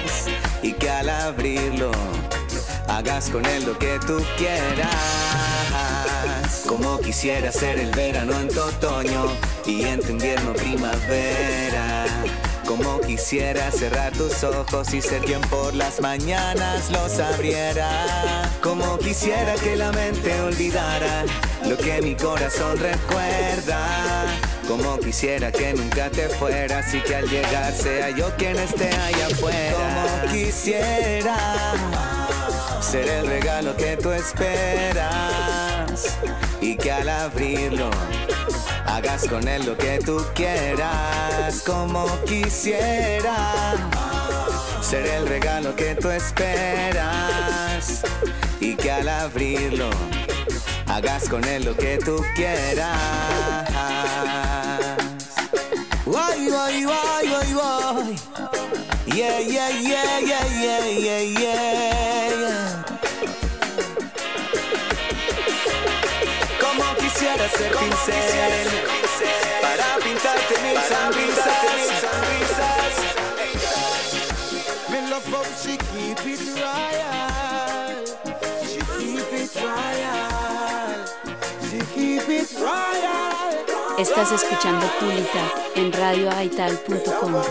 [0.62, 1.92] y que al abrirlo
[2.88, 4.90] hagas con él lo que tú quieras.
[6.68, 9.26] Como quisiera ser el verano en tu otoño
[9.66, 11.85] y en tu invierno primavera
[12.76, 17.88] como quisiera cerrar tus ojos y ser quien por las mañanas los abriera.
[18.62, 21.24] Como quisiera que la mente olvidara
[21.66, 24.26] lo que mi corazón recuerda.
[24.68, 29.28] Como quisiera que nunca te fueras y que al llegar sea yo quien esté allá
[29.28, 29.72] afuera.
[29.72, 31.38] Como quisiera
[32.82, 35.08] ser el regalo que tú esperas
[36.60, 37.90] y que al abrirlo
[38.86, 41.62] hagas con él lo que tú quieras.
[41.66, 43.74] Como quisiera
[44.82, 48.02] ser el regalo que tú esperas
[48.60, 49.90] y que al abrirlo
[50.88, 53.66] hagas con él lo que tú quieras.
[59.08, 61.95] Yeah, yeah, yeah, yeah, yeah, yeah, yeah.
[67.36, 68.70] Quisiera ser pincel
[69.62, 71.52] para pintarte mil sonrisas.
[74.90, 78.06] Me love how she keep it royal.
[78.66, 81.06] She keep it royal.
[81.70, 83.66] She keep it royal.
[83.98, 87.44] Estás escuchando Pulita en radioaital.com.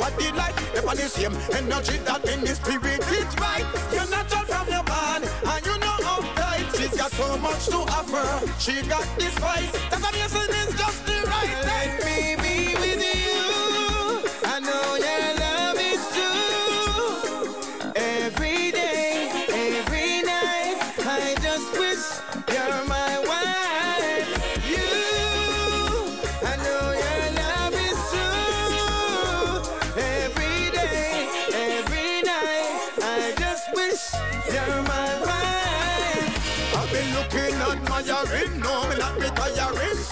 [0.00, 0.54] up of delight.
[0.74, 3.66] Never the same energy that in the spirit is right.
[3.92, 6.66] You're natural from your bond, and you know how tight.
[6.76, 8.46] She's got so much to offer.
[8.58, 9.72] She got the spice.
[9.90, 11.50] That's saying is just the right.
[11.64, 12.43] Let me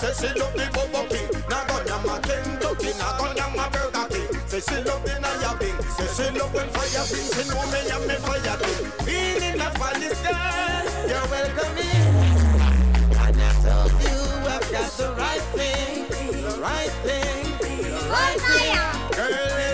[0.03, 3.69] Say she love the bubble king, now go down my Kentucky, now go down my
[3.69, 4.35] Burger King.
[4.49, 7.31] Say she love the Naya Bing, say she love when fire bing.
[7.31, 8.91] She know me and me fire king.
[9.07, 12.19] Feeling that for this girl, you're welcome in.
[13.15, 14.19] And I told you
[14.51, 17.39] I've got the right thing, the right thing,
[17.87, 18.75] the right thing.
[19.15, 19.72] Girl,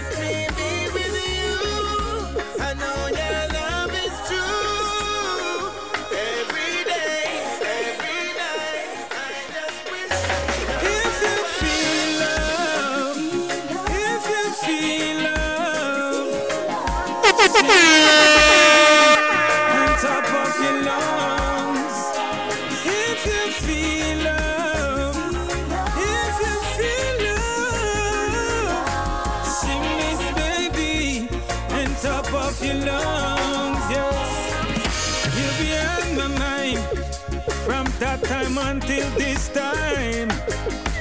[38.89, 40.31] until this time.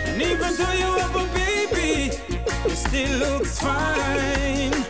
[0.06, 2.12] And even though you have a baby,
[2.66, 4.87] it still looks fine.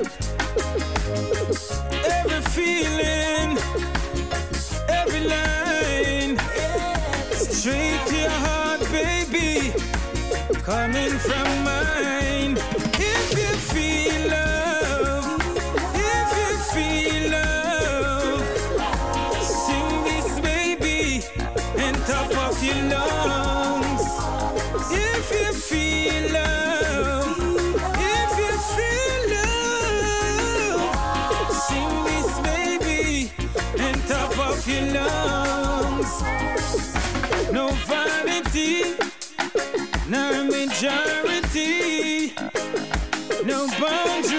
[10.68, 12.58] Coming from mine.
[13.00, 14.57] If you feel love,
[43.80, 44.37] burns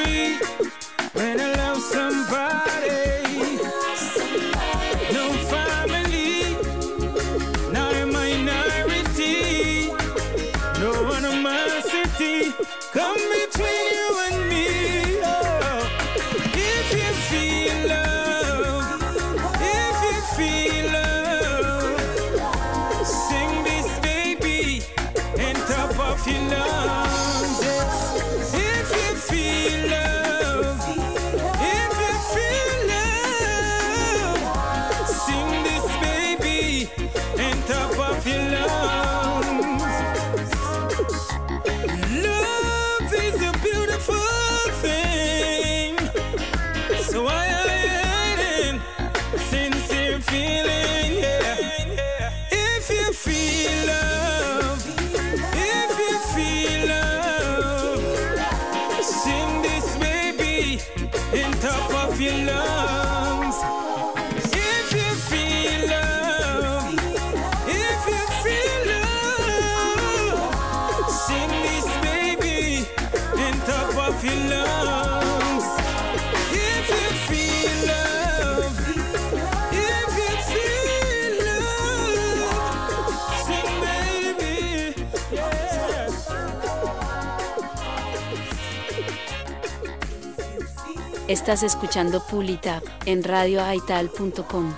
[91.38, 94.74] Estás escuchando Pull It Up en radioaital.com.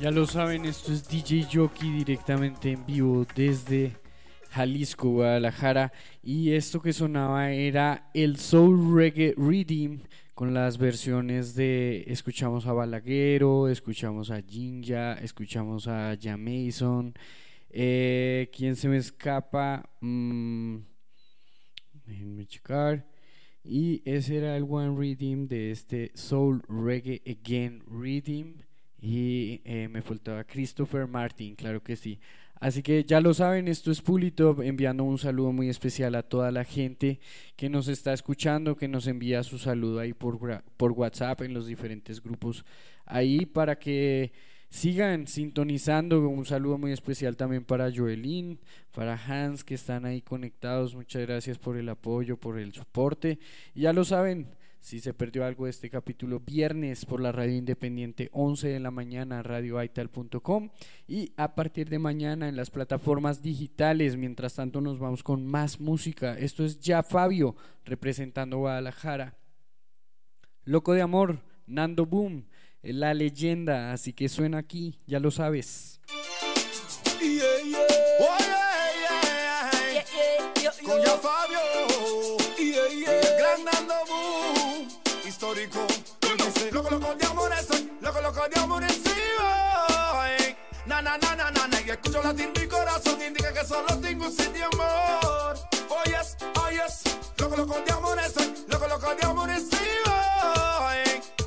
[0.00, 3.92] Ya lo saben, esto es DJ Jockey directamente en vivo desde
[4.48, 5.92] Jalisco, Guadalajara.
[6.22, 10.00] Y esto que sonaba era el Soul Reggae Redeem
[10.34, 17.14] con las versiones de escuchamos a Balaguero, escuchamos a Jinja, escuchamos a Jamason.
[17.68, 19.90] Eh, ¿Quién se me escapa?
[20.00, 20.78] Mm,
[22.06, 23.15] déjenme checar.
[23.68, 28.54] Y ese era el One Redeem de este Soul Reggae Again Redeem.
[29.00, 32.18] Y eh, me faltaba Christopher Martin, claro que sí.
[32.58, 36.50] Así que ya lo saben, esto es Pulitop, enviando un saludo muy especial a toda
[36.50, 37.20] la gente
[37.54, 41.66] que nos está escuchando, que nos envía su saludo ahí por, por WhatsApp en los
[41.66, 42.64] diferentes grupos
[43.04, 44.32] ahí para que
[44.76, 46.28] sigan sintonizando.
[46.28, 48.60] Un saludo muy especial también para Joelín,
[48.92, 50.94] para Hans que están ahí conectados.
[50.94, 53.38] Muchas gracias por el apoyo, por el soporte.
[53.74, 54.48] Y ya lo saben,
[54.78, 58.90] si se perdió algo de este capítulo, viernes por la radio independiente, 11 de la
[58.90, 60.68] mañana, radioaital.com.
[61.08, 64.16] Y a partir de mañana en las plataformas digitales.
[64.16, 66.38] Mientras tanto, nos vamos con más música.
[66.38, 69.34] Esto es Ya Fabio, representando Guadalajara.
[70.64, 72.46] Loco de amor, Nando Boom,
[72.82, 73.92] la leyenda.
[73.92, 76.00] Así que suena aquí, ya lo sabes.
[80.84, 81.58] Con ya Fabio.
[83.38, 83.66] Gran.
[85.26, 85.86] Histórico.
[86.72, 87.90] Loco, loco de amor estoy.
[88.00, 89.12] Loco, loco de amor estoy.
[89.40, 90.56] Ay.
[90.86, 91.80] Na, na, na, na, na.
[91.80, 93.20] Y escucho latir mi corazón.
[93.20, 95.56] Indica que solo tengo un de amor.
[95.88, 97.02] Oh, yes, oh, yes.
[97.38, 98.54] Loco, loco de amor estoy.
[98.68, 101.05] Loco, loco de amor estoy.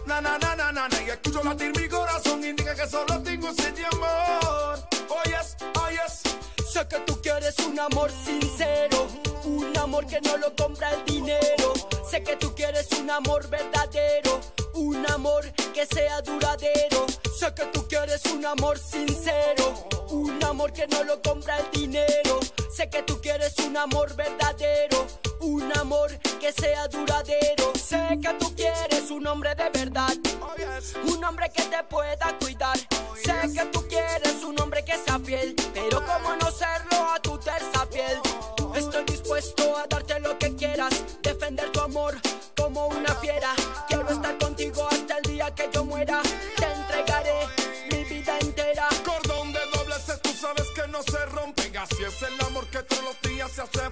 [0.09, 1.01] Na, na, na, na, na, na.
[1.03, 2.43] Y escucho latir mi corazón.
[2.43, 4.79] Indica que solo tengo sed amor.
[5.07, 6.23] Oh, yes, oh, yes.
[6.73, 9.07] Sé que tú quieres un amor sincero,
[9.43, 11.73] un amor que no lo compra el dinero.
[12.09, 14.41] Sé que tú quieres un amor verdadero,
[14.73, 15.45] un amor
[15.75, 17.05] que sea duradero.
[17.39, 22.39] Sé que tú quieres un amor sincero, un amor que no lo compra el dinero.
[22.75, 25.05] Sé que tú quieres un amor verdadero,
[25.41, 27.73] un amor que sea duradero.
[27.75, 30.13] Sé que tú quieres un hombre de verdad,
[31.03, 32.77] un hombre que te pueda cuidar.
[32.77, 37.37] Sé que tú quieres un hombre que sea fiel, pero cómo no serlo a tu
[37.37, 38.19] terza piel.
[38.75, 42.15] Estoy dispuesto a darte lo que quieras, defender tu amor
[42.55, 43.53] como una fiera.
[43.87, 46.21] Quiero estar contigo hasta el día que yo muera.
[46.57, 47.47] Te entregaré
[47.91, 48.87] mi vida entera.
[49.03, 51.77] Cordón de doble C, tú sabes que no se rompen.
[51.77, 53.89] Así es el amor que todos los días se hace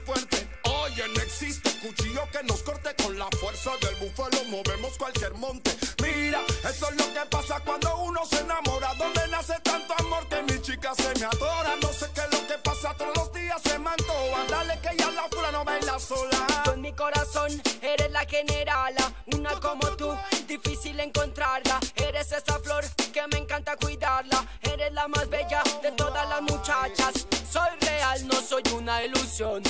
[3.68, 4.43] con fuerza del búfalo.
[4.49, 5.76] Movemos cualquier monte.
[6.01, 8.93] Mira, eso es lo que pasa cuando uno se enamora.
[8.95, 11.76] Donde nace tanto amor que mi chica se me adora.
[11.82, 14.45] No sé qué es lo que pasa, todos los días se me antoja.
[14.49, 16.63] Dale que ya la fula no baila sola.
[16.74, 20.15] En mi corazón eres la generala, una como tú,
[20.47, 21.80] difícil encontrarla.
[21.95, 24.45] Eres esa flor que me encanta cuidarla.
[24.61, 27.28] Eres la más bella de todas las muchachas.
[27.51, 29.63] Soy real, no soy una ilusión.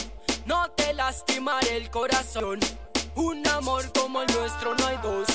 [0.46, 2.60] No te lastimaré el corazón.
[3.18, 5.28] Un amor como el nuestro no hay dos.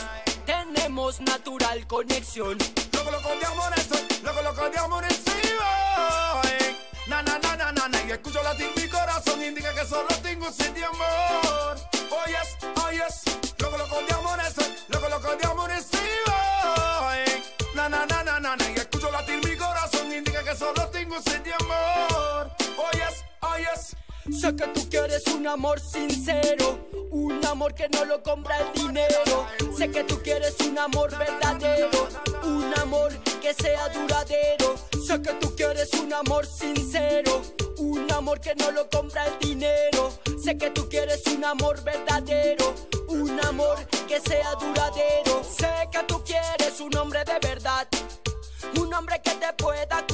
[0.47, 2.57] Tenemos natural conexión.
[2.93, 5.35] Loco, loco de amor estoy, loco, loco de amor estoy.
[5.97, 6.77] ay.
[7.09, 8.03] Na, na, na, na, na, na.
[8.07, 11.77] Y escucho latir mi corazón, indica que solo tengo sed de amor.
[12.11, 13.23] Oh, yes, oh, yes.
[13.59, 16.01] Loco, loco de amor estoy, loco, loco de amor estoy.
[16.27, 17.25] ay.
[17.75, 18.71] Na, na, na, na, na, na.
[18.71, 22.51] Y escucho latir mi corazón, indica que solo tengo sed de amor.
[22.79, 23.97] Oh, yes, oh, yes.
[24.41, 26.79] Sé que tú quieres un amor sincero,
[27.13, 29.47] un amor que no lo compra el dinero.
[29.77, 32.09] Sé que tú quieres un amor verdadero,
[32.43, 34.75] un amor que sea duradero.
[35.07, 37.43] Sé que tú quieres un amor sincero,
[37.79, 40.13] un amor que no lo compra el dinero.
[40.43, 42.75] Sé que tú quieres un amor verdadero,
[43.09, 43.77] un amor
[44.09, 45.45] que sea duradero.
[45.45, 47.87] Sé que tú quieres un hombre de verdad,
[48.81, 50.07] un hombre que te pueda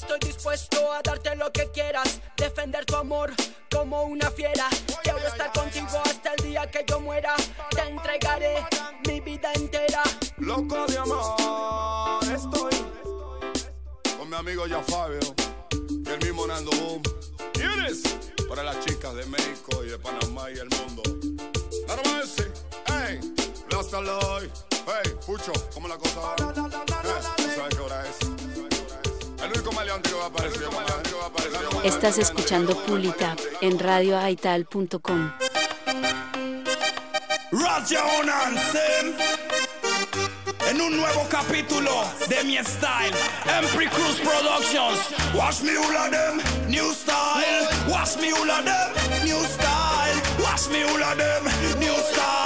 [0.00, 3.32] Estoy dispuesto a darte lo que quieras, defender tu amor
[3.68, 4.68] como una fiera.
[5.02, 7.34] Quiero estar contigo hasta el día que yo muera.
[7.70, 8.64] Te entregaré
[9.08, 10.04] mi vida entera.
[10.36, 12.74] Loco de amor, estoy
[14.16, 15.18] con mi amigo ya Fabio
[16.06, 17.02] el mismo Nando Boom.
[18.48, 21.02] Para las chicas de México y de Panamá y el mundo.
[21.88, 22.52] Armase,
[22.86, 23.18] hey,
[23.68, 24.48] Rasta Loy,
[24.86, 26.34] hey, Pucho, ¿cómo la cosa va?
[26.38, 28.17] Eh, ¿tú ¿Sabes qué hora es?
[31.84, 35.32] Estás escuchando Pulitap en radioaital.com.
[40.68, 41.90] En un nuevo capítulo
[42.28, 43.14] de mi style.
[43.46, 44.98] Empry Cruz Productions.
[45.34, 47.68] Watch me all of them, new style.
[47.88, 48.92] Watch me all of them,
[49.24, 50.20] new style.
[50.42, 51.44] Watch me all of them,
[51.78, 52.38] new style.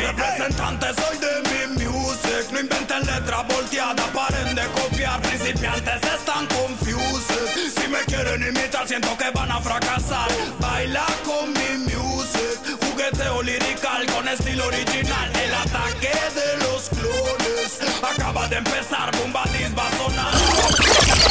[0.00, 1.79] Representante soy de mi
[2.22, 2.52] music.
[2.52, 5.20] No inventen letra volteada, paren de copiar.
[5.22, 7.72] Principiantes están confused.
[7.74, 10.28] Si me quieren imitar, siento que van a fracasar.
[10.58, 12.60] Baila con mi music.
[12.82, 15.32] Jugueteo lirical con estilo original.
[15.36, 19.10] El ataque de los clones acaba de empezar.
[19.16, 21.30] Bombadis va a sonar.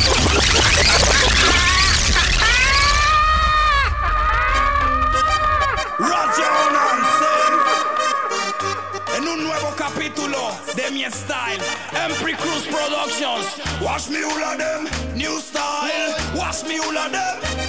[9.33, 11.61] Un nuevo capítulo de mi style.
[11.93, 13.45] Empry Cruz Productions.
[13.81, 16.13] Watch me all of new style.
[16.35, 17.11] Watch me all of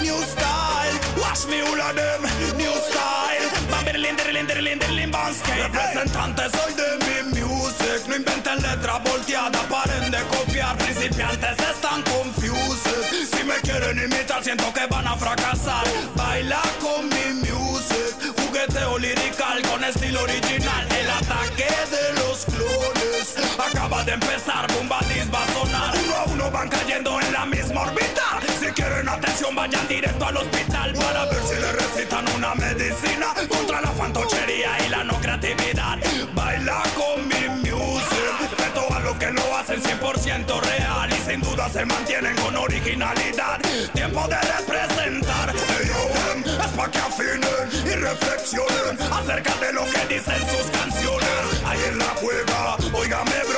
[0.03, 0.95] new style.
[1.21, 2.23] Watch me all of them,
[2.57, 3.47] new style.
[3.71, 5.53] Bamberlin, derlin, derlin, derlin, Bansky.
[5.53, 8.07] Representante soy de mi music.
[8.09, 10.77] No inventen letra volteada, paren de copiar.
[10.79, 12.87] Principiantes están confused.
[13.33, 15.85] Si me quieren imitar, siento que van a fracasar.
[16.17, 18.15] Baila con mi music.
[18.39, 20.90] Jugueteo lirical con estilo original.
[24.11, 24.67] De empezar.
[24.75, 25.95] Bombadis va a sonar.
[26.05, 28.41] Uno a uno van cayendo en la misma órbita.
[28.59, 33.81] Si quieren atención, vayan directo al hospital para ver si le recitan una medicina contra
[33.81, 35.99] la fantochería y la no creatividad.
[36.35, 38.25] Baila con mi music.
[38.41, 43.61] Respeto a los que lo hacen 100% real y sin duda se mantienen con originalidad.
[43.95, 45.55] Tiempo de representar.
[45.81, 51.63] Ellos es pa' que afinen y reflexionen acerca de lo que dicen sus canciones.
[51.65, 53.50] Ahí en la juega, óigame,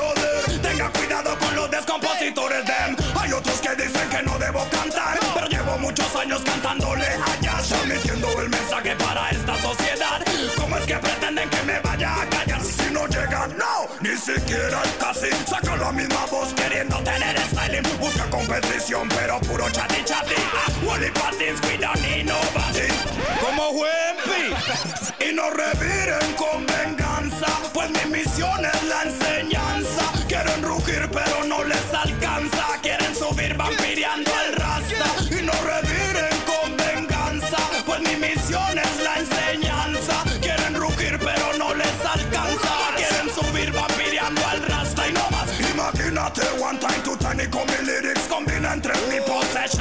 [2.31, 2.97] dem.
[3.20, 8.28] Hay otros que dicen que no debo cantar, pero llevo muchos años cantándole allá, transmitiendo
[8.40, 10.23] el mensaje para esta sociedad.
[10.57, 13.57] ¿Cómo es que pretenden que me vaya a callar si no llegan?
[13.59, 15.31] No, ni siquiera el casi.
[15.49, 17.99] Saca la misma voz queriendo tener styling.
[17.99, 20.35] Busca competición, pero puro chati chati.
[20.55, 22.89] Ah, Wally Patins, cuida ni nobody.
[23.40, 24.55] Como Wempi.
[25.28, 30.12] Y no reviren con venganza, pues mi misión es la enseñanza.
[30.28, 31.82] Quieren rugir, pero no les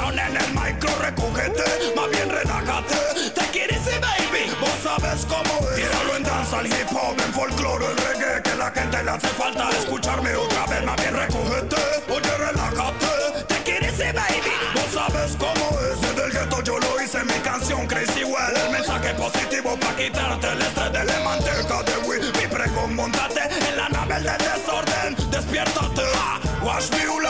[0.09, 0.89] en el micro.
[0.99, 1.63] Recógete,
[1.95, 2.95] más bien relájate.
[3.35, 4.51] Take it easy, baby.
[4.59, 5.75] Vos sabes cómo es.
[5.75, 8.41] Tíralo en danza, al hip hop, en folclore, el reggae.
[8.43, 10.83] Que la gente le hace falta escucharme otra vez.
[10.85, 11.75] Más bien recógete,
[12.09, 13.45] oye, relájate.
[13.47, 14.53] Take it easy, baby.
[14.73, 16.01] Vos sabes cómo es.
[16.01, 18.55] Desde el gueto yo lo hice mi canción Crazy Well.
[18.65, 22.31] El mensaje positivo para quitarte el estrés de la manteca de Wii.
[22.39, 25.15] Mi pregón, montate en la nave del desorden.
[25.31, 26.01] Despiértate.
[26.15, 27.20] Ah, Watch me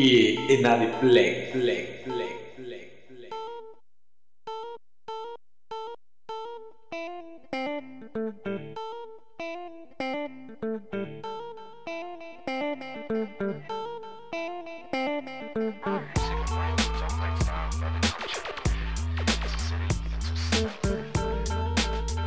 [0.00, 0.34] Play,
[1.00, 2.90] play, play, play.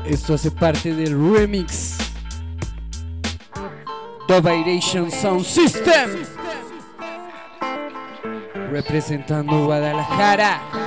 [0.06, 1.98] Esto hace parte del remix
[4.28, 6.33] The Vibration Sound System
[8.74, 10.83] representando Guadalajara.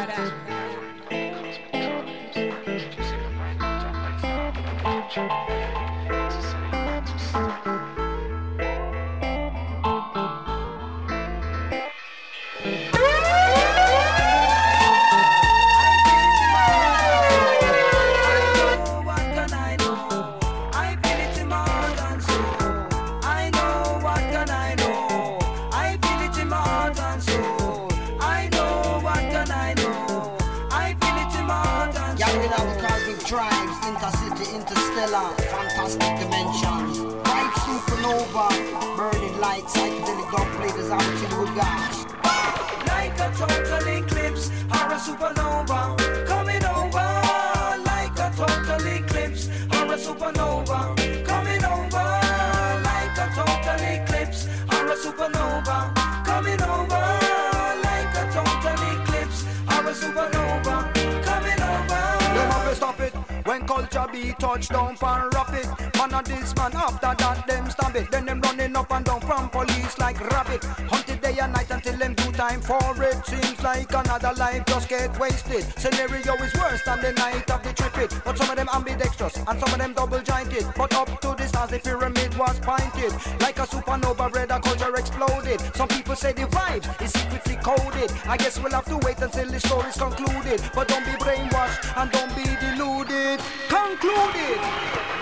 [75.07, 75.65] Get wasted.
[75.78, 78.12] Scenario is worse than the night of the trip.
[78.24, 80.66] But some of them ambidextrous and some of them double jointed.
[80.77, 83.12] But up to the stars the pyramid was pointed.
[83.41, 85.61] Like a supernova red a culture exploded.
[85.74, 88.11] Some people say the vibes is secretly coded.
[88.27, 90.61] I guess we'll have to wait until the story's concluded.
[90.74, 93.41] But don't be brainwashed and don't be deluded.
[93.69, 94.59] Concluded.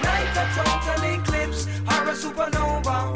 [0.02, 3.14] Like a total eclipse or a supernova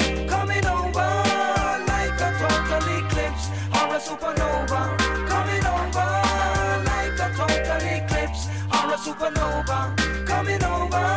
[9.09, 9.95] supernova
[10.25, 11.07] coming over.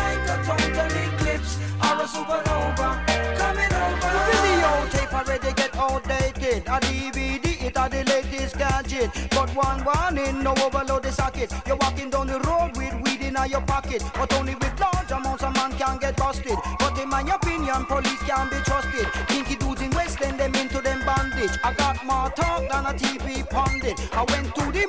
[0.00, 2.88] Like a total eclipse or a supernova
[3.36, 4.12] coming over.
[4.28, 6.62] The videotape already get outdated.
[6.66, 9.10] A DVD, it a the latest gadget.
[9.30, 11.52] But one warning, no overload the socket.
[11.66, 14.02] You're walking down the road with weed in your pocket.
[14.14, 16.58] But only with large amounts a man can get busted.
[16.78, 19.06] But in my opinion, police can be trusted.
[19.28, 21.58] Kinky dudes in West End, them into them bandage.
[21.62, 23.98] I got more talk than a TV pundit.
[24.12, 24.86] I went to the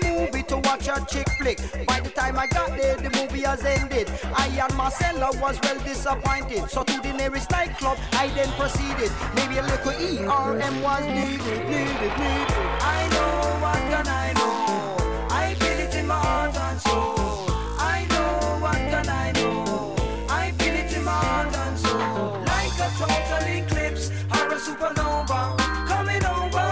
[0.88, 1.60] a chick flick.
[1.86, 4.10] By the time I got there, the movie has ended.
[4.36, 6.70] I and Marcella was well disappointed.
[6.70, 9.12] So to the nearest nightclub, I then proceeded.
[9.36, 12.52] Maybe a little ERM was needed, needed, needed.
[12.96, 15.28] I know what can I know.
[15.30, 17.46] I feel it in my heart and soul.
[17.80, 19.96] I know what can I know.
[20.30, 22.44] I feel it in my heart and soul.
[22.46, 26.70] Like a total eclipse or a supernova coming over.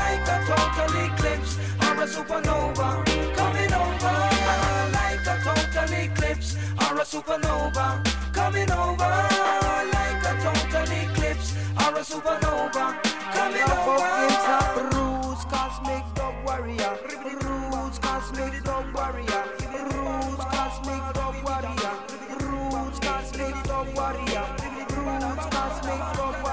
[0.00, 3.09] Like a total eclipse or a supernova
[7.10, 8.00] supernova
[8.32, 9.10] coming over.
[9.94, 12.86] Like a total eclipse or a supernova
[13.34, 14.20] coming over.
[14.94, 16.94] roots, cosmic dog warrior.
[17.42, 19.44] Roots, cosmic dog warrior.
[19.90, 21.94] Roots, cosmic dog warrior.
[22.38, 24.46] Roots, cosmic dog warrior.
[24.94, 26.49] Roots, cosmic dog warrior.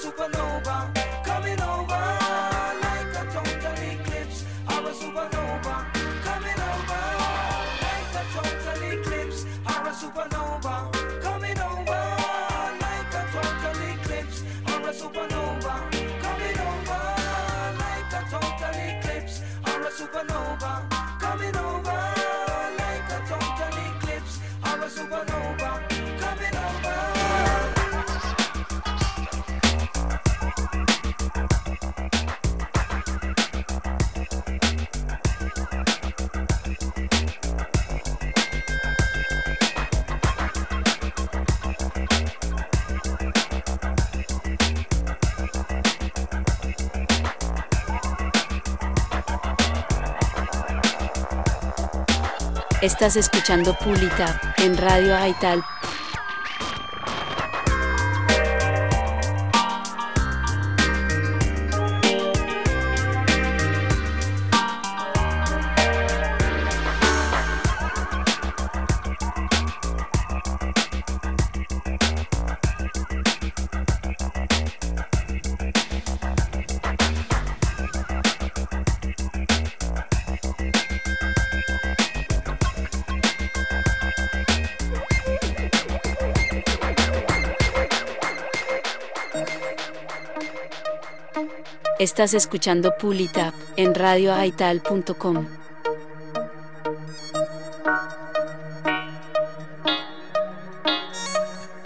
[0.00, 1.09] Super supernova.
[52.82, 55.62] Estás escuchando Pulita en Radio Aital
[92.20, 95.46] Estás escuchando Pulitap en radioaital.com.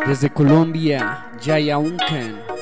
[0.04, 2.53] Desde Colombia, Yaya Uncan.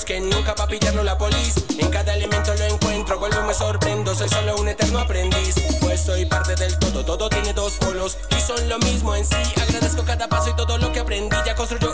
[0.00, 1.54] busquen nunca pa' pillarlo la polis.
[1.78, 5.56] En cada elemento lo encuentro, vuelvo y me sorprendo, soy solo un eterno aprendiz.
[5.80, 9.36] Pues soy parte del todo, todo tiene dos polos y son lo mismo en sí.
[9.60, 11.89] Agradezco cada paso y todo lo que aprendí, ya construyo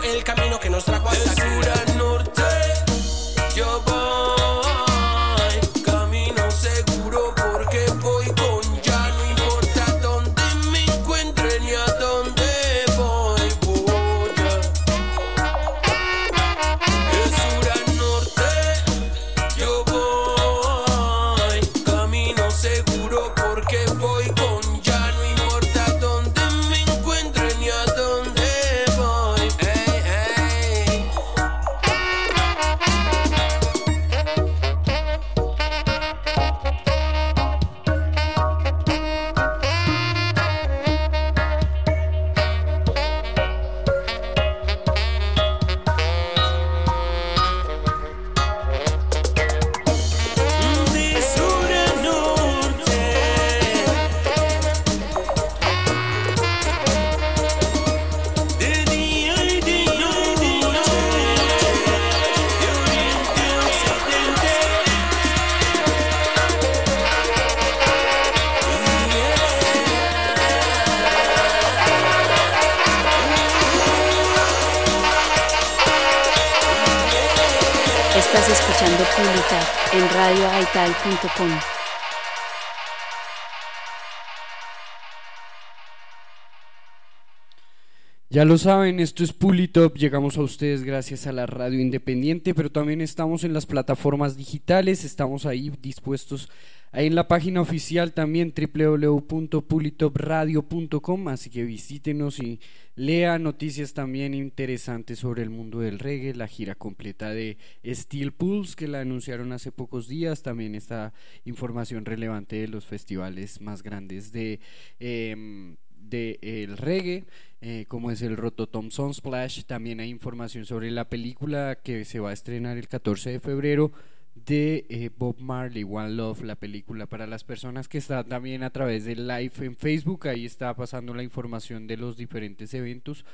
[88.28, 92.72] Ya lo saben, esto es Pulitop, llegamos a ustedes gracias a la radio independiente, pero
[92.72, 96.50] también estamos en las plataformas digitales, estamos ahí dispuestos
[96.90, 102.58] ahí en la página oficial también www.pulitopradio.com, así que visítenos y
[102.96, 108.74] lea noticias también interesantes sobre el mundo del reggae, la gira completa de Steel Pulse
[108.74, 111.12] que la anunciaron hace pocos días, también está
[111.44, 114.58] información relevante de los festivales más grandes de...
[114.98, 115.76] Em,
[116.12, 117.24] eh, del reggae
[117.60, 119.64] eh, como es el Rototom Sunsplash.
[119.64, 123.92] También hay información sobre la película que se va a estrenar el 14 de febrero
[124.34, 128.70] de eh, Bob Marley, One Love, la película para las personas que están también a
[128.70, 130.28] través del live en Facebook.
[130.28, 133.24] Ahí está pasando la información de los diferentes eventos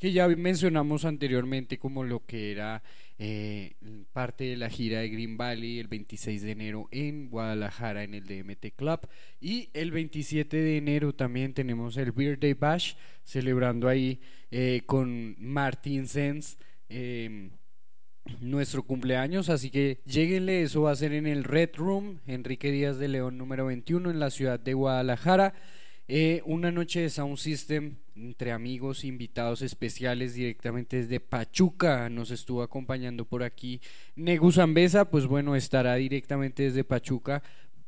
[0.00, 2.82] que ya mencionamos anteriormente como lo que era
[3.22, 3.74] eh,
[4.14, 8.24] parte de la gira de Green Valley el 26 de enero en Guadalajara en el
[8.24, 9.00] DMT Club
[9.42, 14.20] y el 27 de enero también tenemos el Beer Day Bash celebrando ahí
[14.50, 16.56] eh, con Martin Sens
[16.88, 17.50] eh,
[18.40, 22.98] nuestro cumpleaños, así que lleguenle, eso va a ser en el Red Room, Enrique Díaz
[22.98, 25.54] de León número 21 en la ciudad de Guadalajara.
[26.12, 32.08] Eh, una noche de Sound System entre amigos, invitados especiales directamente desde Pachuca.
[32.10, 33.80] Nos estuvo acompañando por aquí
[34.16, 37.44] Negu Zambesa, pues bueno, estará directamente desde Pachuca.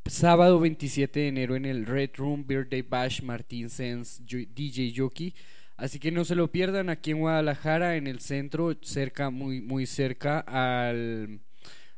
[0.07, 5.35] Sábado 27 de enero en el Red Room Birthday Bash Martín Sens DJ Jockey.
[5.77, 9.85] Así que no se lo pierdan aquí en Guadalajara, en el centro, cerca, muy, muy
[9.85, 11.41] cerca al,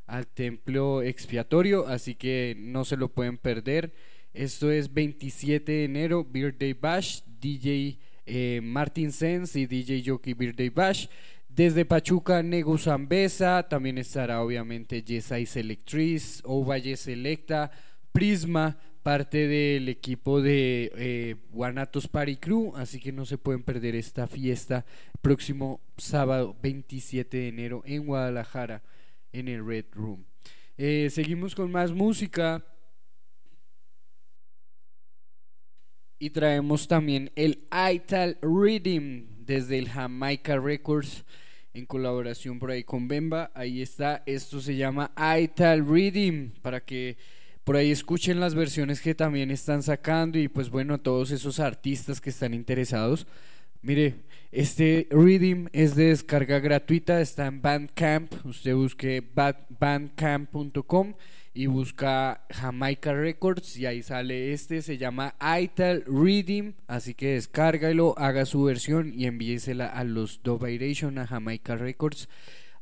[0.06, 1.86] al templo expiatorio.
[1.86, 3.92] Así que no se lo pueden perder.
[4.34, 10.70] Esto es 27 de enero, Birthday Bash, DJ eh, Martin Sens y DJ Jockey Birthday
[10.70, 11.06] Bash.
[11.48, 17.70] Desde Pachuca, Negu Zambesa, también estará obviamente Yesai Selectriz, Ovalle Selecta,
[18.10, 23.94] Prisma, parte del equipo de eh, Guanatos Party Crew, así que no se pueden perder
[23.94, 24.84] esta fiesta
[25.22, 28.82] próximo sábado 27 de enero en Guadalajara
[29.32, 30.24] en el Red Room.
[30.76, 32.64] Eh, seguimos con más música.
[36.24, 41.22] Y traemos también el Ital Rhythm desde el Jamaica Records
[41.74, 43.50] en colaboración por ahí con Bemba.
[43.54, 47.18] Ahí está, esto se llama Ital Rhythm para que
[47.62, 52.22] por ahí escuchen las versiones que también están sacando y pues bueno, todos esos artistas
[52.22, 53.26] que están interesados.
[53.82, 54.14] Mire,
[54.50, 59.22] este Rhythm es de descarga gratuita, está en Bandcamp, usted busque
[59.78, 61.12] bandcamp.com
[61.54, 68.14] y busca Jamaica Records y ahí sale este, se llama Ital Reading, así que descárgalo,
[68.18, 72.28] haga su versión y envíesela a los Dovairation a Jamaica Records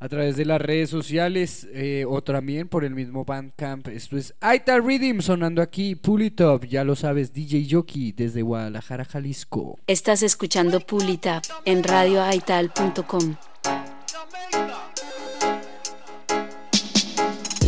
[0.02, 3.86] a través de las redes sociales eh, o también por el mismo Bandcamp.
[3.86, 8.42] Esto es Ital Rhythm sonando aquí, Pull It Up, ya lo sabes, DJ Jockey desde
[8.42, 9.78] Guadalajara, Jalisco.
[9.86, 13.36] Estás escuchando Pull It Up en radioaital.com.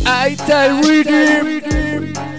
[0.07, 2.34] I tell redeem.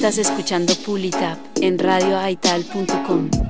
[0.00, 3.49] Estás escuchando Pull It Up en radioaital.com.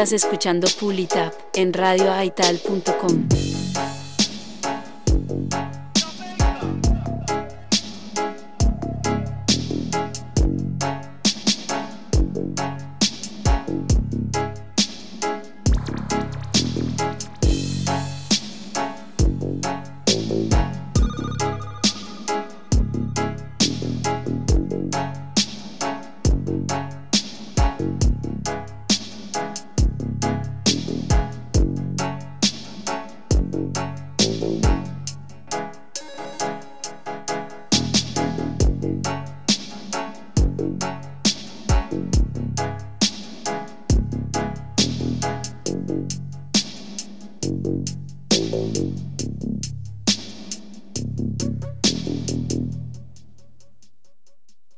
[0.00, 3.69] Estás escuchando Pull It Up en radioaital.com.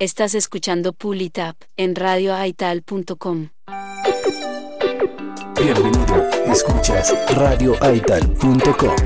[0.03, 3.51] Estás escuchando Pulitap en radioaital.com.
[5.63, 8.97] Bienvenido, escuchas radioaital.com.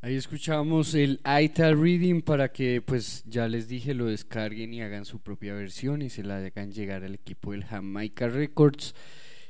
[0.00, 5.04] Ahí escuchamos el iTal Reading para que pues ya les dije lo descarguen y hagan
[5.04, 8.94] su propia versión y se la hagan llegar al equipo del Jamaica Records.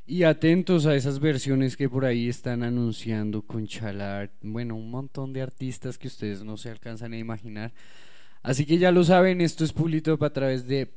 [0.04, 5.32] Y atentos a esas versiones que por ahí están anunciando con Chalart, bueno, un montón
[5.32, 7.72] de artistas que ustedes no se alcanzan a imaginar.
[8.42, 10.92] Así que ya lo saben, esto es Pulitop a través de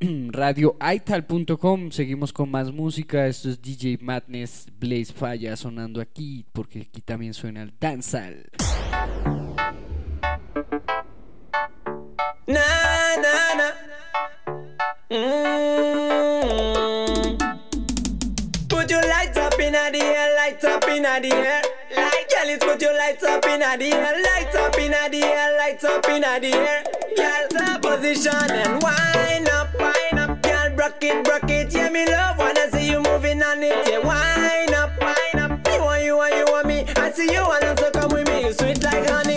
[0.30, 1.90] radioital.com.
[1.90, 3.26] Seguimos con más música.
[3.26, 8.48] Esto es DJ Madness Blaze Falla sonando aquí, porque aquí también suena el danzal.
[12.46, 13.74] Na na na.
[15.10, 17.07] Mm.
[19.90, 21.62] The air, lights up in the air.
[21.96, 25.56] Light, girl, it's put your lights up in the air, lights up in the air,
[25.56, 26.84] lights up in the air.
[27.16, 30.42] Girl, position and wind up, wind up.
[30.42, 32.36] Girl, broke it, broke it, yeah, me love.
[32.36, 35.66] Wanna see you moving on it, yeah, wind up, wind up.
[35.66, 36.84] You want, you want, you want me.
[36.96, 38.44] I see you want so come with me.
[38.44, 39.27] You sweet like honey.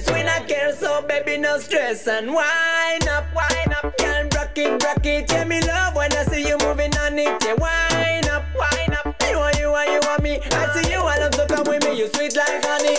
[0.00, 0.14] Race.
[0.14, 2.06] We not care, so baby, no stress.
[2.06, 5.30] And wind up, wind up, girl, rock it, rock it.
[5.30, 7.44] Yeah, me love when I see you moving on it.
[7.44, 9.14] Yeah, wind up, wind up.
[9.28, 10.40] You want, you want, you want me.
[10.52, 11.98] I see you, I love to come with me.
[11.98, 12.96] You sweet like honey.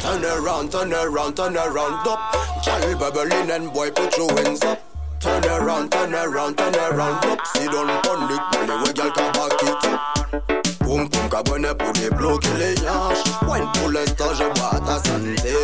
[0.00, 2.36] Turn around, turn around, turn around up.
[2.62, 4.97] Charlie bubbling and boy put your hands up.
[5.20, 7.40] Turn around, turn around, turn around up.
[7.48, 10.78] Sit down on it, money we girl can back it up.
[10.78, 13.24] Poum poum cabane pour débloquer les hanches.
[13.48, 15.54] Wine pour l'instant, je bois à ta santé.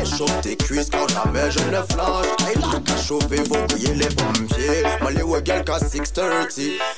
[0.00, 2.26] Échauffe tes cuisses quand jamais je ne flanche.
[2.46, 4.84] Aïe là qu'à chauffer, faut briller les pompiers.
[5.02, 6.50] Mali we girl qu'à 630,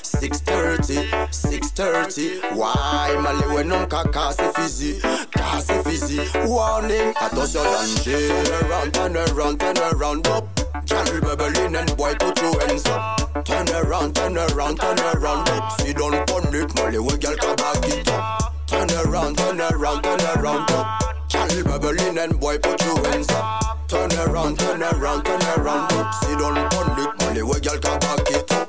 [0.02, 0.92] 630,
[1.30, 2.18] 630.
[2.54, 5.00] Why, Mali we non qu'à casser physi,
[5.32, 6.20] casser physi.
[6.46, 8.28] Warning, attention danger.
[8.28, 10.51] Turn around, turn around, turn around up.
[10.86, 13.44] Charlie bubbling and boy put your hands up.
[13.44, 15.48] Turn around, turn around, turn around.
[15.80, 18.54] Sit down on it, Molly, we girl can back it up.
[18.66, 21.28] Turn around, turn around, turn around up.
[21.28, 23.88] Charlie bubbling and boy put your hands up.
[23.88, 25.90] Turn around, turn around, turn around.
[26.22, 28.68] Sit down on it, Molly, we girl can back it up.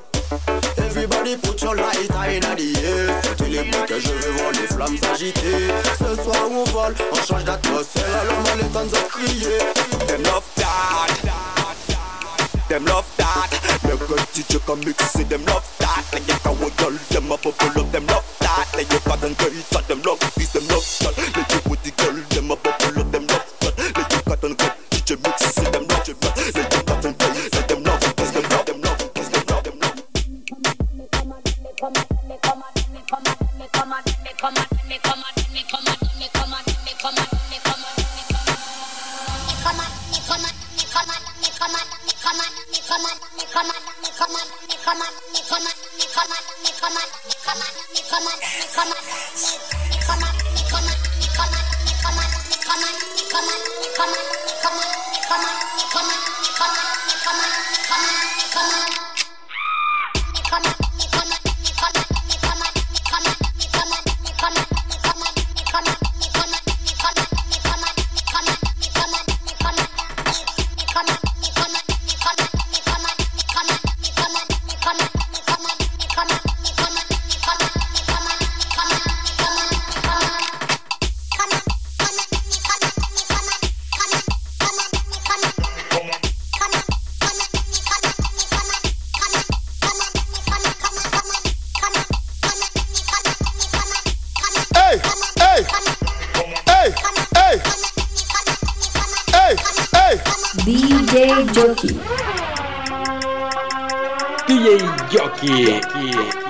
[0.78, 4.98] Everybody put your light in the air Sortez les que je veux voir les flammes
[4.98, 5.68] s'agiter
[6.00, 9.58] Ce soir on vole, on change d'atmosphère Alors moi les temps de crier
[10.08, 10.24] Them
[12.74, 13.54] Them love that
[13.86, 17.38] Make a teacher come mix it, them love that Like you can girl, them a
[17.38, 20.66] bubble up, them love that Like you got them girl, shot them love this, them
[20.74, 24.10] love that Like you with the girl, them a bubble up, them love that Like
[24.10, 27.34] you got them girl, teacher mix it, them love that Like you got them girl,
[27.54, 30.04] like them love this, them love, them love this, them love, them love
[60.54, 60.93] Come on.
[101.64, 101.88] Yoki.
[104.48, 106.43] DJ Jockey.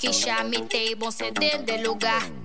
[0.00, 1.10] que chame me cedendo bom
[1.66, 2.39] de lugar.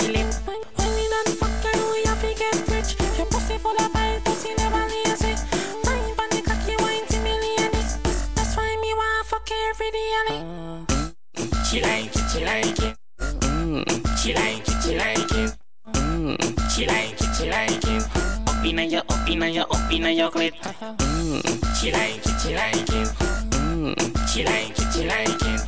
[0.00, 0.28] kill him.
[0.46, 0.60] When
[1.36, 1.90] fuck you.
[3.16, 5.34] Your pussy full of bite, pussy never lazy.
[5.84, 7.34] Wine pon the cocky, wine to me.
[8.34, 10.10] That's why me want fuck every day.
[10.26, 10.84] Uh,
[11.64, 12.96] she like it, she like it.
[13.18, 13.84] Mm.
[14.18, 15.52] She like it, she like it.
[15.92, 16.36] Mm.
[16.70, 18.02] She like it, she like it.
[18.48, 20.54] Up inna your, up inna your, up inna your clit.
[20.98, 21.42] Mm.
[21.76, 23.08] She like it, she like it.
[23.52, 24.28] Mm.
[24.28, 25.59] She like it, she like it.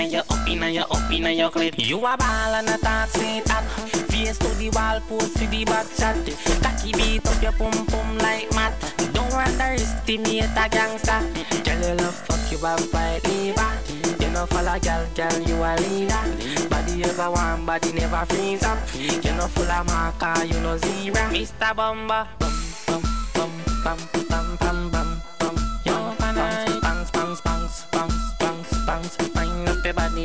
[0.00, 1.74] inna ya up inna your up inna your clip.
[1.78, 3.64] You a ball and a taxi top.
[4.08, 6.16] Face to the wall, post to the back chat.
[6.62, 8.72] Tacky beat up your pum pum like mat.
[9.12, 11.20] Don't underestimate a gangster.
[11.64, 13.72] Girl, you love fuck you vampire liver.
[14.20, 16.68] You no follow girl, girl you a leader.
[16.68, 18.78] Body ever warm, body never freeze up.
[18.94, 21.28] You no full of marker, you no zebra.
[21.28, 21.74] Mr.
[21.76, 22.56] Bumba, bum
[22.86, 23.02] bum
[23.34, 23.50] bum
[23.84, 23.98] bum
[24.28, 24.99] bum bum bum.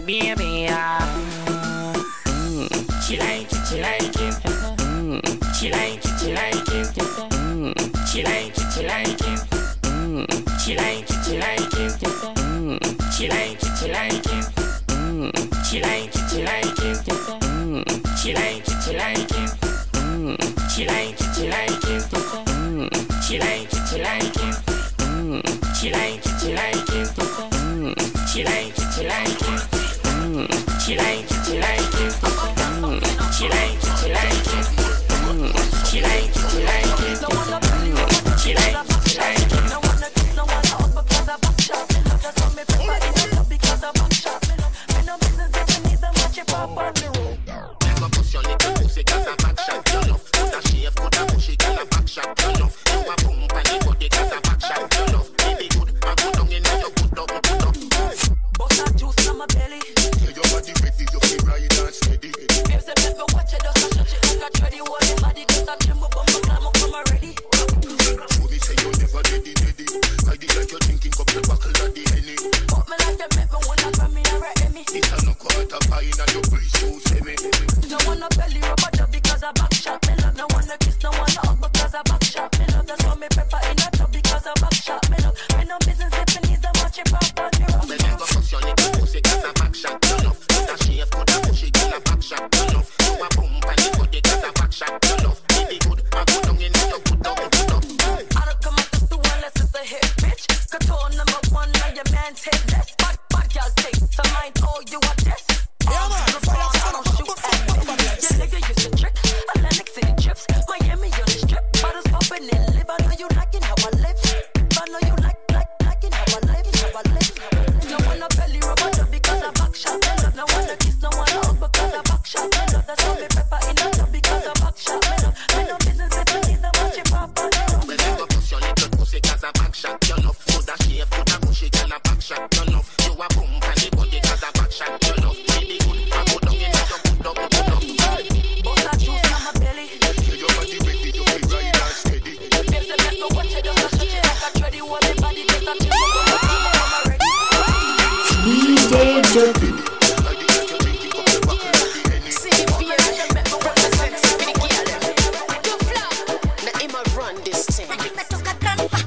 [0.01, 0.67] me, baby.
[1.47, 3.01] Mm.
[3.03, 3.54] She like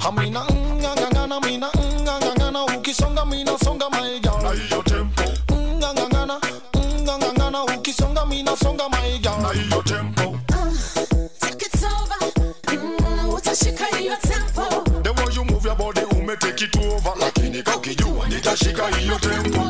[0.09, 0.43] Amina,
[0.81, 1.71] ngangana, mina,
[2.03, 4.41] ngangana, ukisonga mina songa my girl.
[4.43, 5.23] Na hiyo tempo.
[5.53, 6.41] Ngangana,
[7.03, 9.39] ngangana, ukisonga mina songa my girl.
[9.43, 10.39] Na hiyo tempo.
[11.41, 12.33] Take it over.
[12.73, 14.63] Mm, utashika hiyo tempo.
[15.03, 17.13] The way you move your body ume take it over.
[17.21, 19.68] Lakini kakijua nitashika hiyo tempo.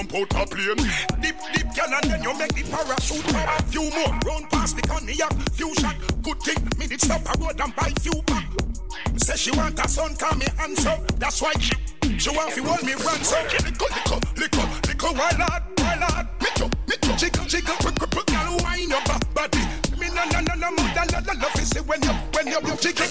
[0.00, 0.76] Jump out a plane.
[1.20, 3.62] Dip, dip, girl, and then you make the parachute pop.
[3.68, 5.96] Few more, round past the cognac, few shot.
[6.22, 8.48] Good thing, me did stop a road and buy few pack.
[9.16, 10.96] Say she want a son, call me answer.
[11.18, 11.74] That's why she,
[12.18, 13.44] she want fi hold me ransom.
[13.64, 16.28] Lick up, lick up, lick up, lick up, wild lad, wild lad.
[16.40, 19.02] Make up, make up, jiggle, jiggle, quick, quick, quick, girl, wine your
[19.34, 19.64] body.
[19.98, 22.58] Me na na na na more than la la love is when you when you
[22.64, 23.04] you jiggle.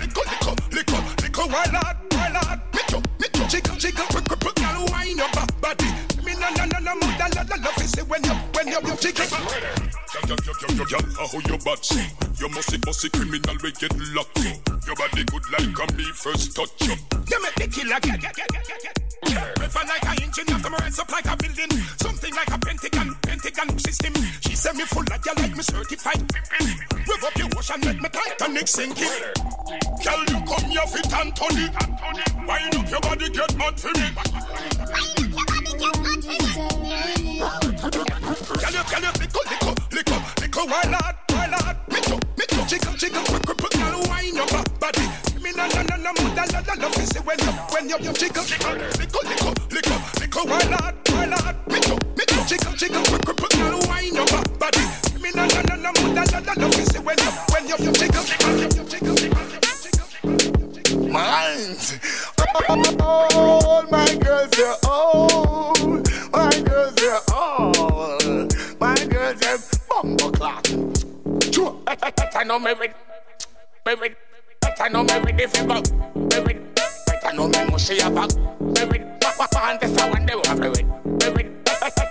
[0.00, 2.60] Lick up, lick up, lick up, lick up, wild lad, wild lad.
[2.74, 5.30] Make up, make up, jiggle, jiggle, quick, quick, quick, girl, wine your
[5.60, 5.88] body
[6.26, 8.96] me no no no no mother no no love is when you when you you
[8.96, 9.26] chicken.
[11.16, 11.78] How Your bad?
[12.40, 14.38] You must be bossy criminal we get locked.
[14.86, 16.82] Your body good like a me first touch.
[16.82, 19.66] You make me kill killer get, get, get, get, get.
[19.66, 21.70] River like a engine, after my rise up like a building.
[22.00, 24.14] Something like a pentagon, pentagon system.
[24.40, 26.22] She said me full like you like me certified.
[27.08, 29.08] Rev up your ocean, make me Titanic sinking.
[30.04, 31.68] Girl, you come here fit Anthony.
[32.46, 34.08] Wind up your body, get mad for me.
[38.56, 41.76] Girl, you, girl, you, lick up, lick up, lick up, Go wild out, wild out.
[41.92, 42.64] Me too, me too.
[42.64, 43.72] Jiggle, jiggle, quick, quick, quick.
[43.72, 44.46] Girl, wine your
[44.80, 45.02] body.
[45.42, 47.98] Me na na na na, mother na na love is Fizzy when you, when you,
[48.00, 50.46] you jiggle, jiggle, jiggle, jiggle, lick up, lick up, lick up.
[50.48, 51.54] Wild out, wild out.
[51.68, 52.40] Me too, me too.
[52.48, 53.52] Jiggle, jiggle, quick, quick, quick.
[53.52, 54.24] Girl, wine your
[54.56, 54.80] body.
[55.20, 57.76] Me na na na na, mother na na love is Fizzy when you, when you,
[57.76, 59.12] you jiggle, jiggle, jiggle, jiggle.
[61.12, 62.00] Mind.
[63.02, 65.74] All my girls, they're all.
[66.32, 68.48] My girls, they're all.
[68.78, 70.64] My girls have bumbo clock.
[71.50, 71.80] True.
[71.86, 72.92] I know my with,
[73.86, 74.16] me with.
[74.78, 75.80] I know my with if you go,
[76.14, 76.62] me with.
[77.24, 79.20] I know me mushy a bag, me with.
[79.20, 81.50] Papa and this a one they want me with, me.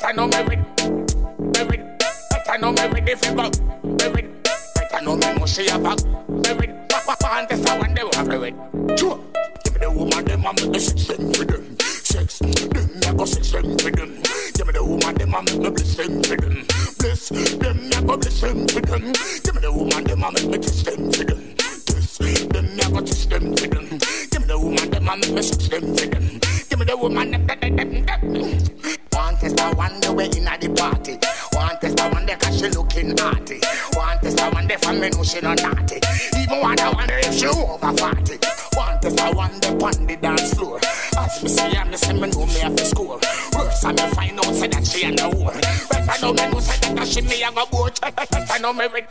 [0.04, 0.60] I know my with,
[1.40, 2.50] me with.
[2.50, 3.50] I know my with if you go,
[3.84, 4.94] me with.
[4.94, 6.90] I know me mushy a bag, me with.
[6.90, 8.98] Papa and this a one they want me with.
[8.98, 9.24] True.
[9.64, 11.78] Give me the woman them, I'm the sex them with them.
[11.80, 12.52] Sex them,
[13.08, 14.22] I go sex them with them.
[14.56, 16.66] Give me the woman them and make me bless them for them,
[16.98, 19.14] bless them, I go bless them for them.
[19.44, 21.56] Give me the woman them and make me kiss them for them,
[21.86, 23.88] kiss them, I go kiss them for them.
[24.32, 26.40] Give me the woman them and make me sex them for them.
[26.70, 28.86] Give me the woman them, them, them, them.
[29.12, 31.20] One test one the way inna the party.
[31.52, 33.60] One test the cause she looking naughty.
[33.94, 36.00] One test one the from me know she no naughty.
[36.40, 38.40] Even one the one if she over forty.
[38.76, 40.80] One test one the on the dance floor.
[41.18, 43.20] As me see her, me say me know me have to score.
[43.56, 45.56] Worse I me find out say that she a no whore.
[45.90, 48.00] Better know me know say that she me a go boat.
[48.02, 49.08] Better know me with,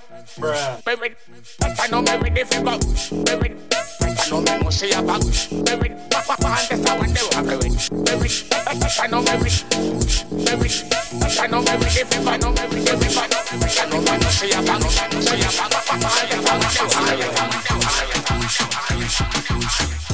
[0.87, 1.15] me with.
[1.61, 2.79] Better know me with the figure,
[3.17, 3.71] me with.
[4.01, 6.11] Better know me know she a bag, me with.
[6.11, 8.51] Papa and this a one they want me with, me with.
[8.51, 9.65] Better know me with,
[10.33, 10.77] me with.
[11.21, 13.29] Better know me with the figure, know me with the figure.
[13.61, 15.73] Better know me know she a bag, she a bag.
[15.89, 17.65] Papa and this a one they want me
[18.95, 20.14] En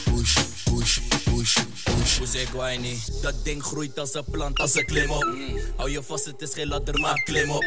[2.79, 3.21] niet?
[3.21, 5.27] Dat ding groeit als een plant, als een klim op.
[5.75, 7.65] Hou je vast, het is geen ladder, maar klim op.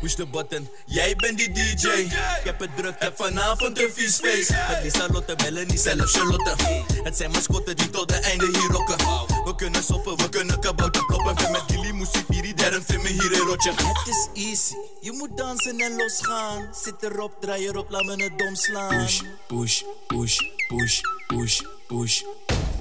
[0.00, 1.88] Push de button, jij bent die DJ.
[1.88, 4.50] Ik heb het druk, heb vanavond een vies feest.
[4.50, 6.54] Met Lisa Lotte, Melanie, zelf Charlotte.
[7.02, 8.96] Het zijn mascotten die tot de einde hier rocken.
[9.44, 11.34] We kunnen soppen, we kunnen kabouter kloppen.
[11.34, 13.70] Ben met Gilly, hier, derm, vind me hier een rotje.
[13.70, 16.68] Het is easy, je moet dansen en losgaan.
[16.82, 18.88] Zit erop, draai erop, laat me het dom slaan.
[18.88, 22.22] Push, push, push, push, push, push.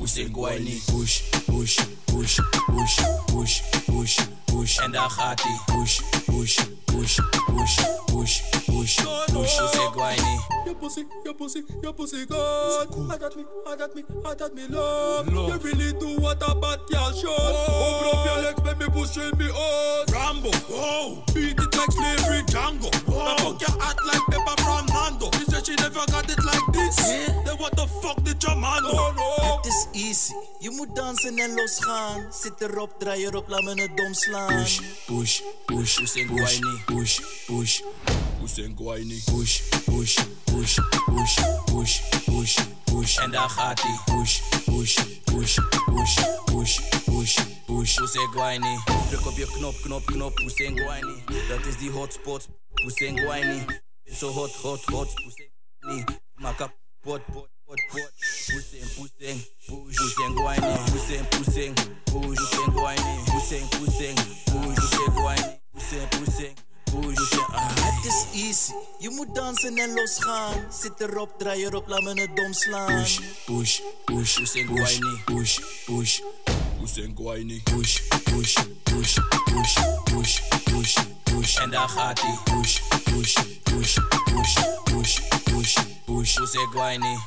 [0.03, 0.81] Push en guayni.
[0.87, 4.77] Push, push, push, push, push, push, push.
[4.77, 7.82] En daar gaat push, push, push, push,
[10.83, 12.37] pussy, your pussy, your pussy good.
[13.09, 15.31] I got me, I got me, I got me love.
[15.31, 17.29] You really do what a bad girl should.
[17.29, 18.03] Oh.
[18.03, 20.11] Open up your legs, make me push in me out.
[20.11, 22.91] Rambo, oh, beat it like slavery, Django.
[23.07, 23.23] Oh.
[23.23, 25.31] Now fuck your act like Pepper from Nando.
[25.37, 26.99] She said she never got it like this.
[26.99, 27.43] Yeah.
[27.45, 28.91] Then what the fuck did your man do?
[28.91, 29.55] No.
[29.55, 32.27] Het is easy, je moet dansen en losgaan.
[32.31, 34.47] Zit erop, draai erop, laat me het dom slaan.
[34.47, 36.81] Push, push, push, push en guayni.
[36.85, 43.17] Push, push, push usengkwayini push push push push push push push.
[43.17, 46.15] En daar gaat hij push push push push
[46.45, 47.97] push push push.
[48.01, 52.47] Usengkwayini druk op je knop knop knop usengkwayini dat is die hotspot
[52.85, 53.65] usengkwayini
[54.05, 58.11] so hot hot hot usengkwayini maak kapot pot pot pot
[58.47, 59.97] puseng puseng push.
[60.05, 61.73] Usengkwayini puseng puseng
[62.05, 62.39] push.
[62.39, 64.77] Usengkwayini puseng puseng push.
[64.83, 66.55] Usengkwayini puseng puseng
[66.85, 67.17] push.
[67.19, 67.62] Usengkwayini ah.
[68.13, 70.65] Ah, is easy, je moet dansen en losgaan.
[70.81, 72.85] Zit erop, draai erop, laat me het dom slaan.
[72.85, 74.41] Push, push, push.
[75.25, 76.21] Push, push,
[76.79, 77.61] pushing, guayni.
[77.63, 81.57] Push, push, push, push, push, push, push.
[81.57, 82.37] En daar gaat hij.
[82.43, 83.33] Push, push,
[83.63, 87.17] push, push, push, push, push, pushing, guayni.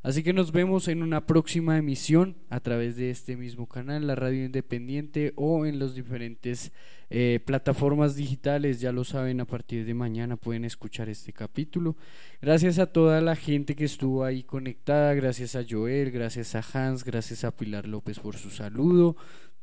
[0.02, 4.14] Así que nos vemos en una próxima emisión a través de este mismo canal, la
[4.14, 6.70] radio independiente o en las diferentes
[7.10, 8.80] eh, plataformas digitales.
[8.80, 11.96] Ya lo saben, a partir de mañana pueden escuchar este capítulo.
[12.40, 17.02] Gracias a toda la gente que estuvo ahí conectada, gracias a Joel, gracias a Hans,
[17.02, 19.16] gracias a Pilar López por su saludo.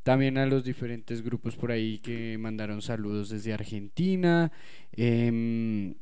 [0.04, 4.52] También a los diferentes grupos por ahí que mandaron saludos desde Argentina.
[4.92, 5.94] Eh,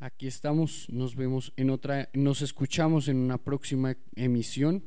[0.00, 4.84] Aquí estamos, nos vemos en otra, nos escuchamos en una próxima emisión.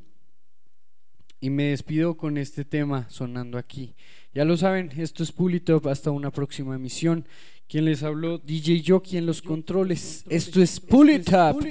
[1.38, 3.94] Y me despido con este tema sonando aquí
[4.34, 7.26] ya lo saben, esto es Pulitop, hasta una próxima emisión.
[7.68, 10.24] Quien les habló, DJ Jockey en los controles.
[10.28, 11.62] Esto es Pulitop.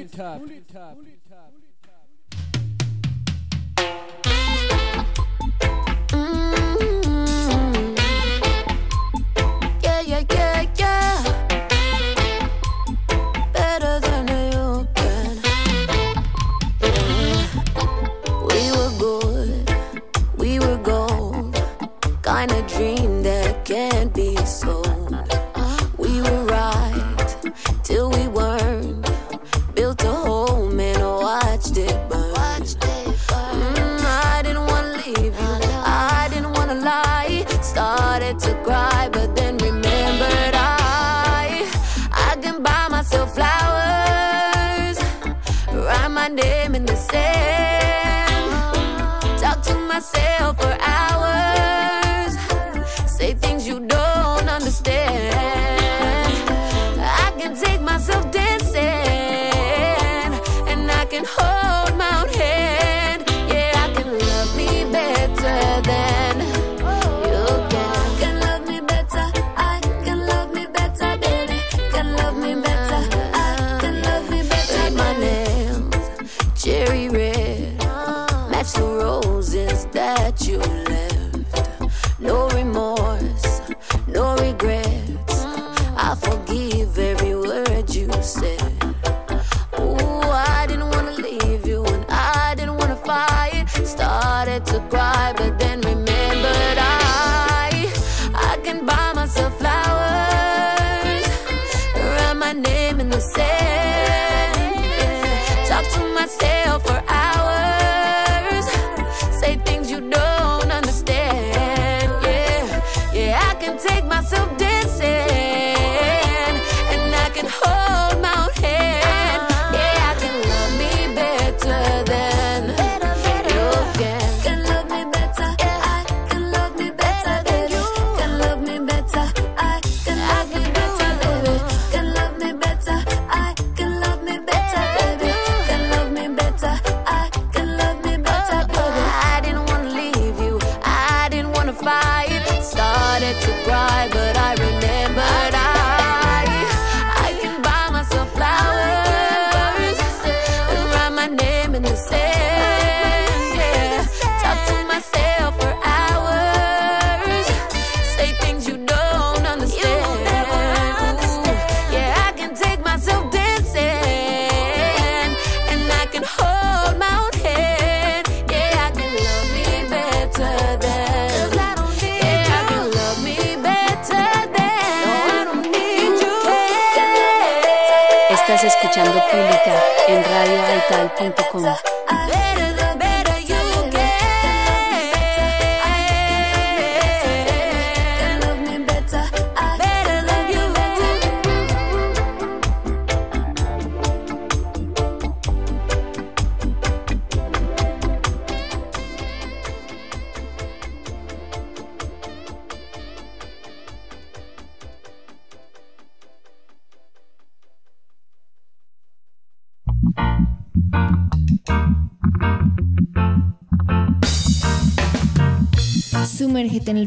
[27.91, 29.05] till we weren't.
[29.75, 32.61] Built a home and I watched it burn.
[33.59, 34.01] Mm,
[34.33, 35.53] I didn't wanna leave you,
[36.15, 37.45] I didn't wanna lie.
[37.61, 41.67] Started to cry, but then remembered I
[42.29, 44.97] I can buy myself flowers,
[45.85, 48.49] write my name in the sand,
[49.41, 51.90] talk to myself for hours.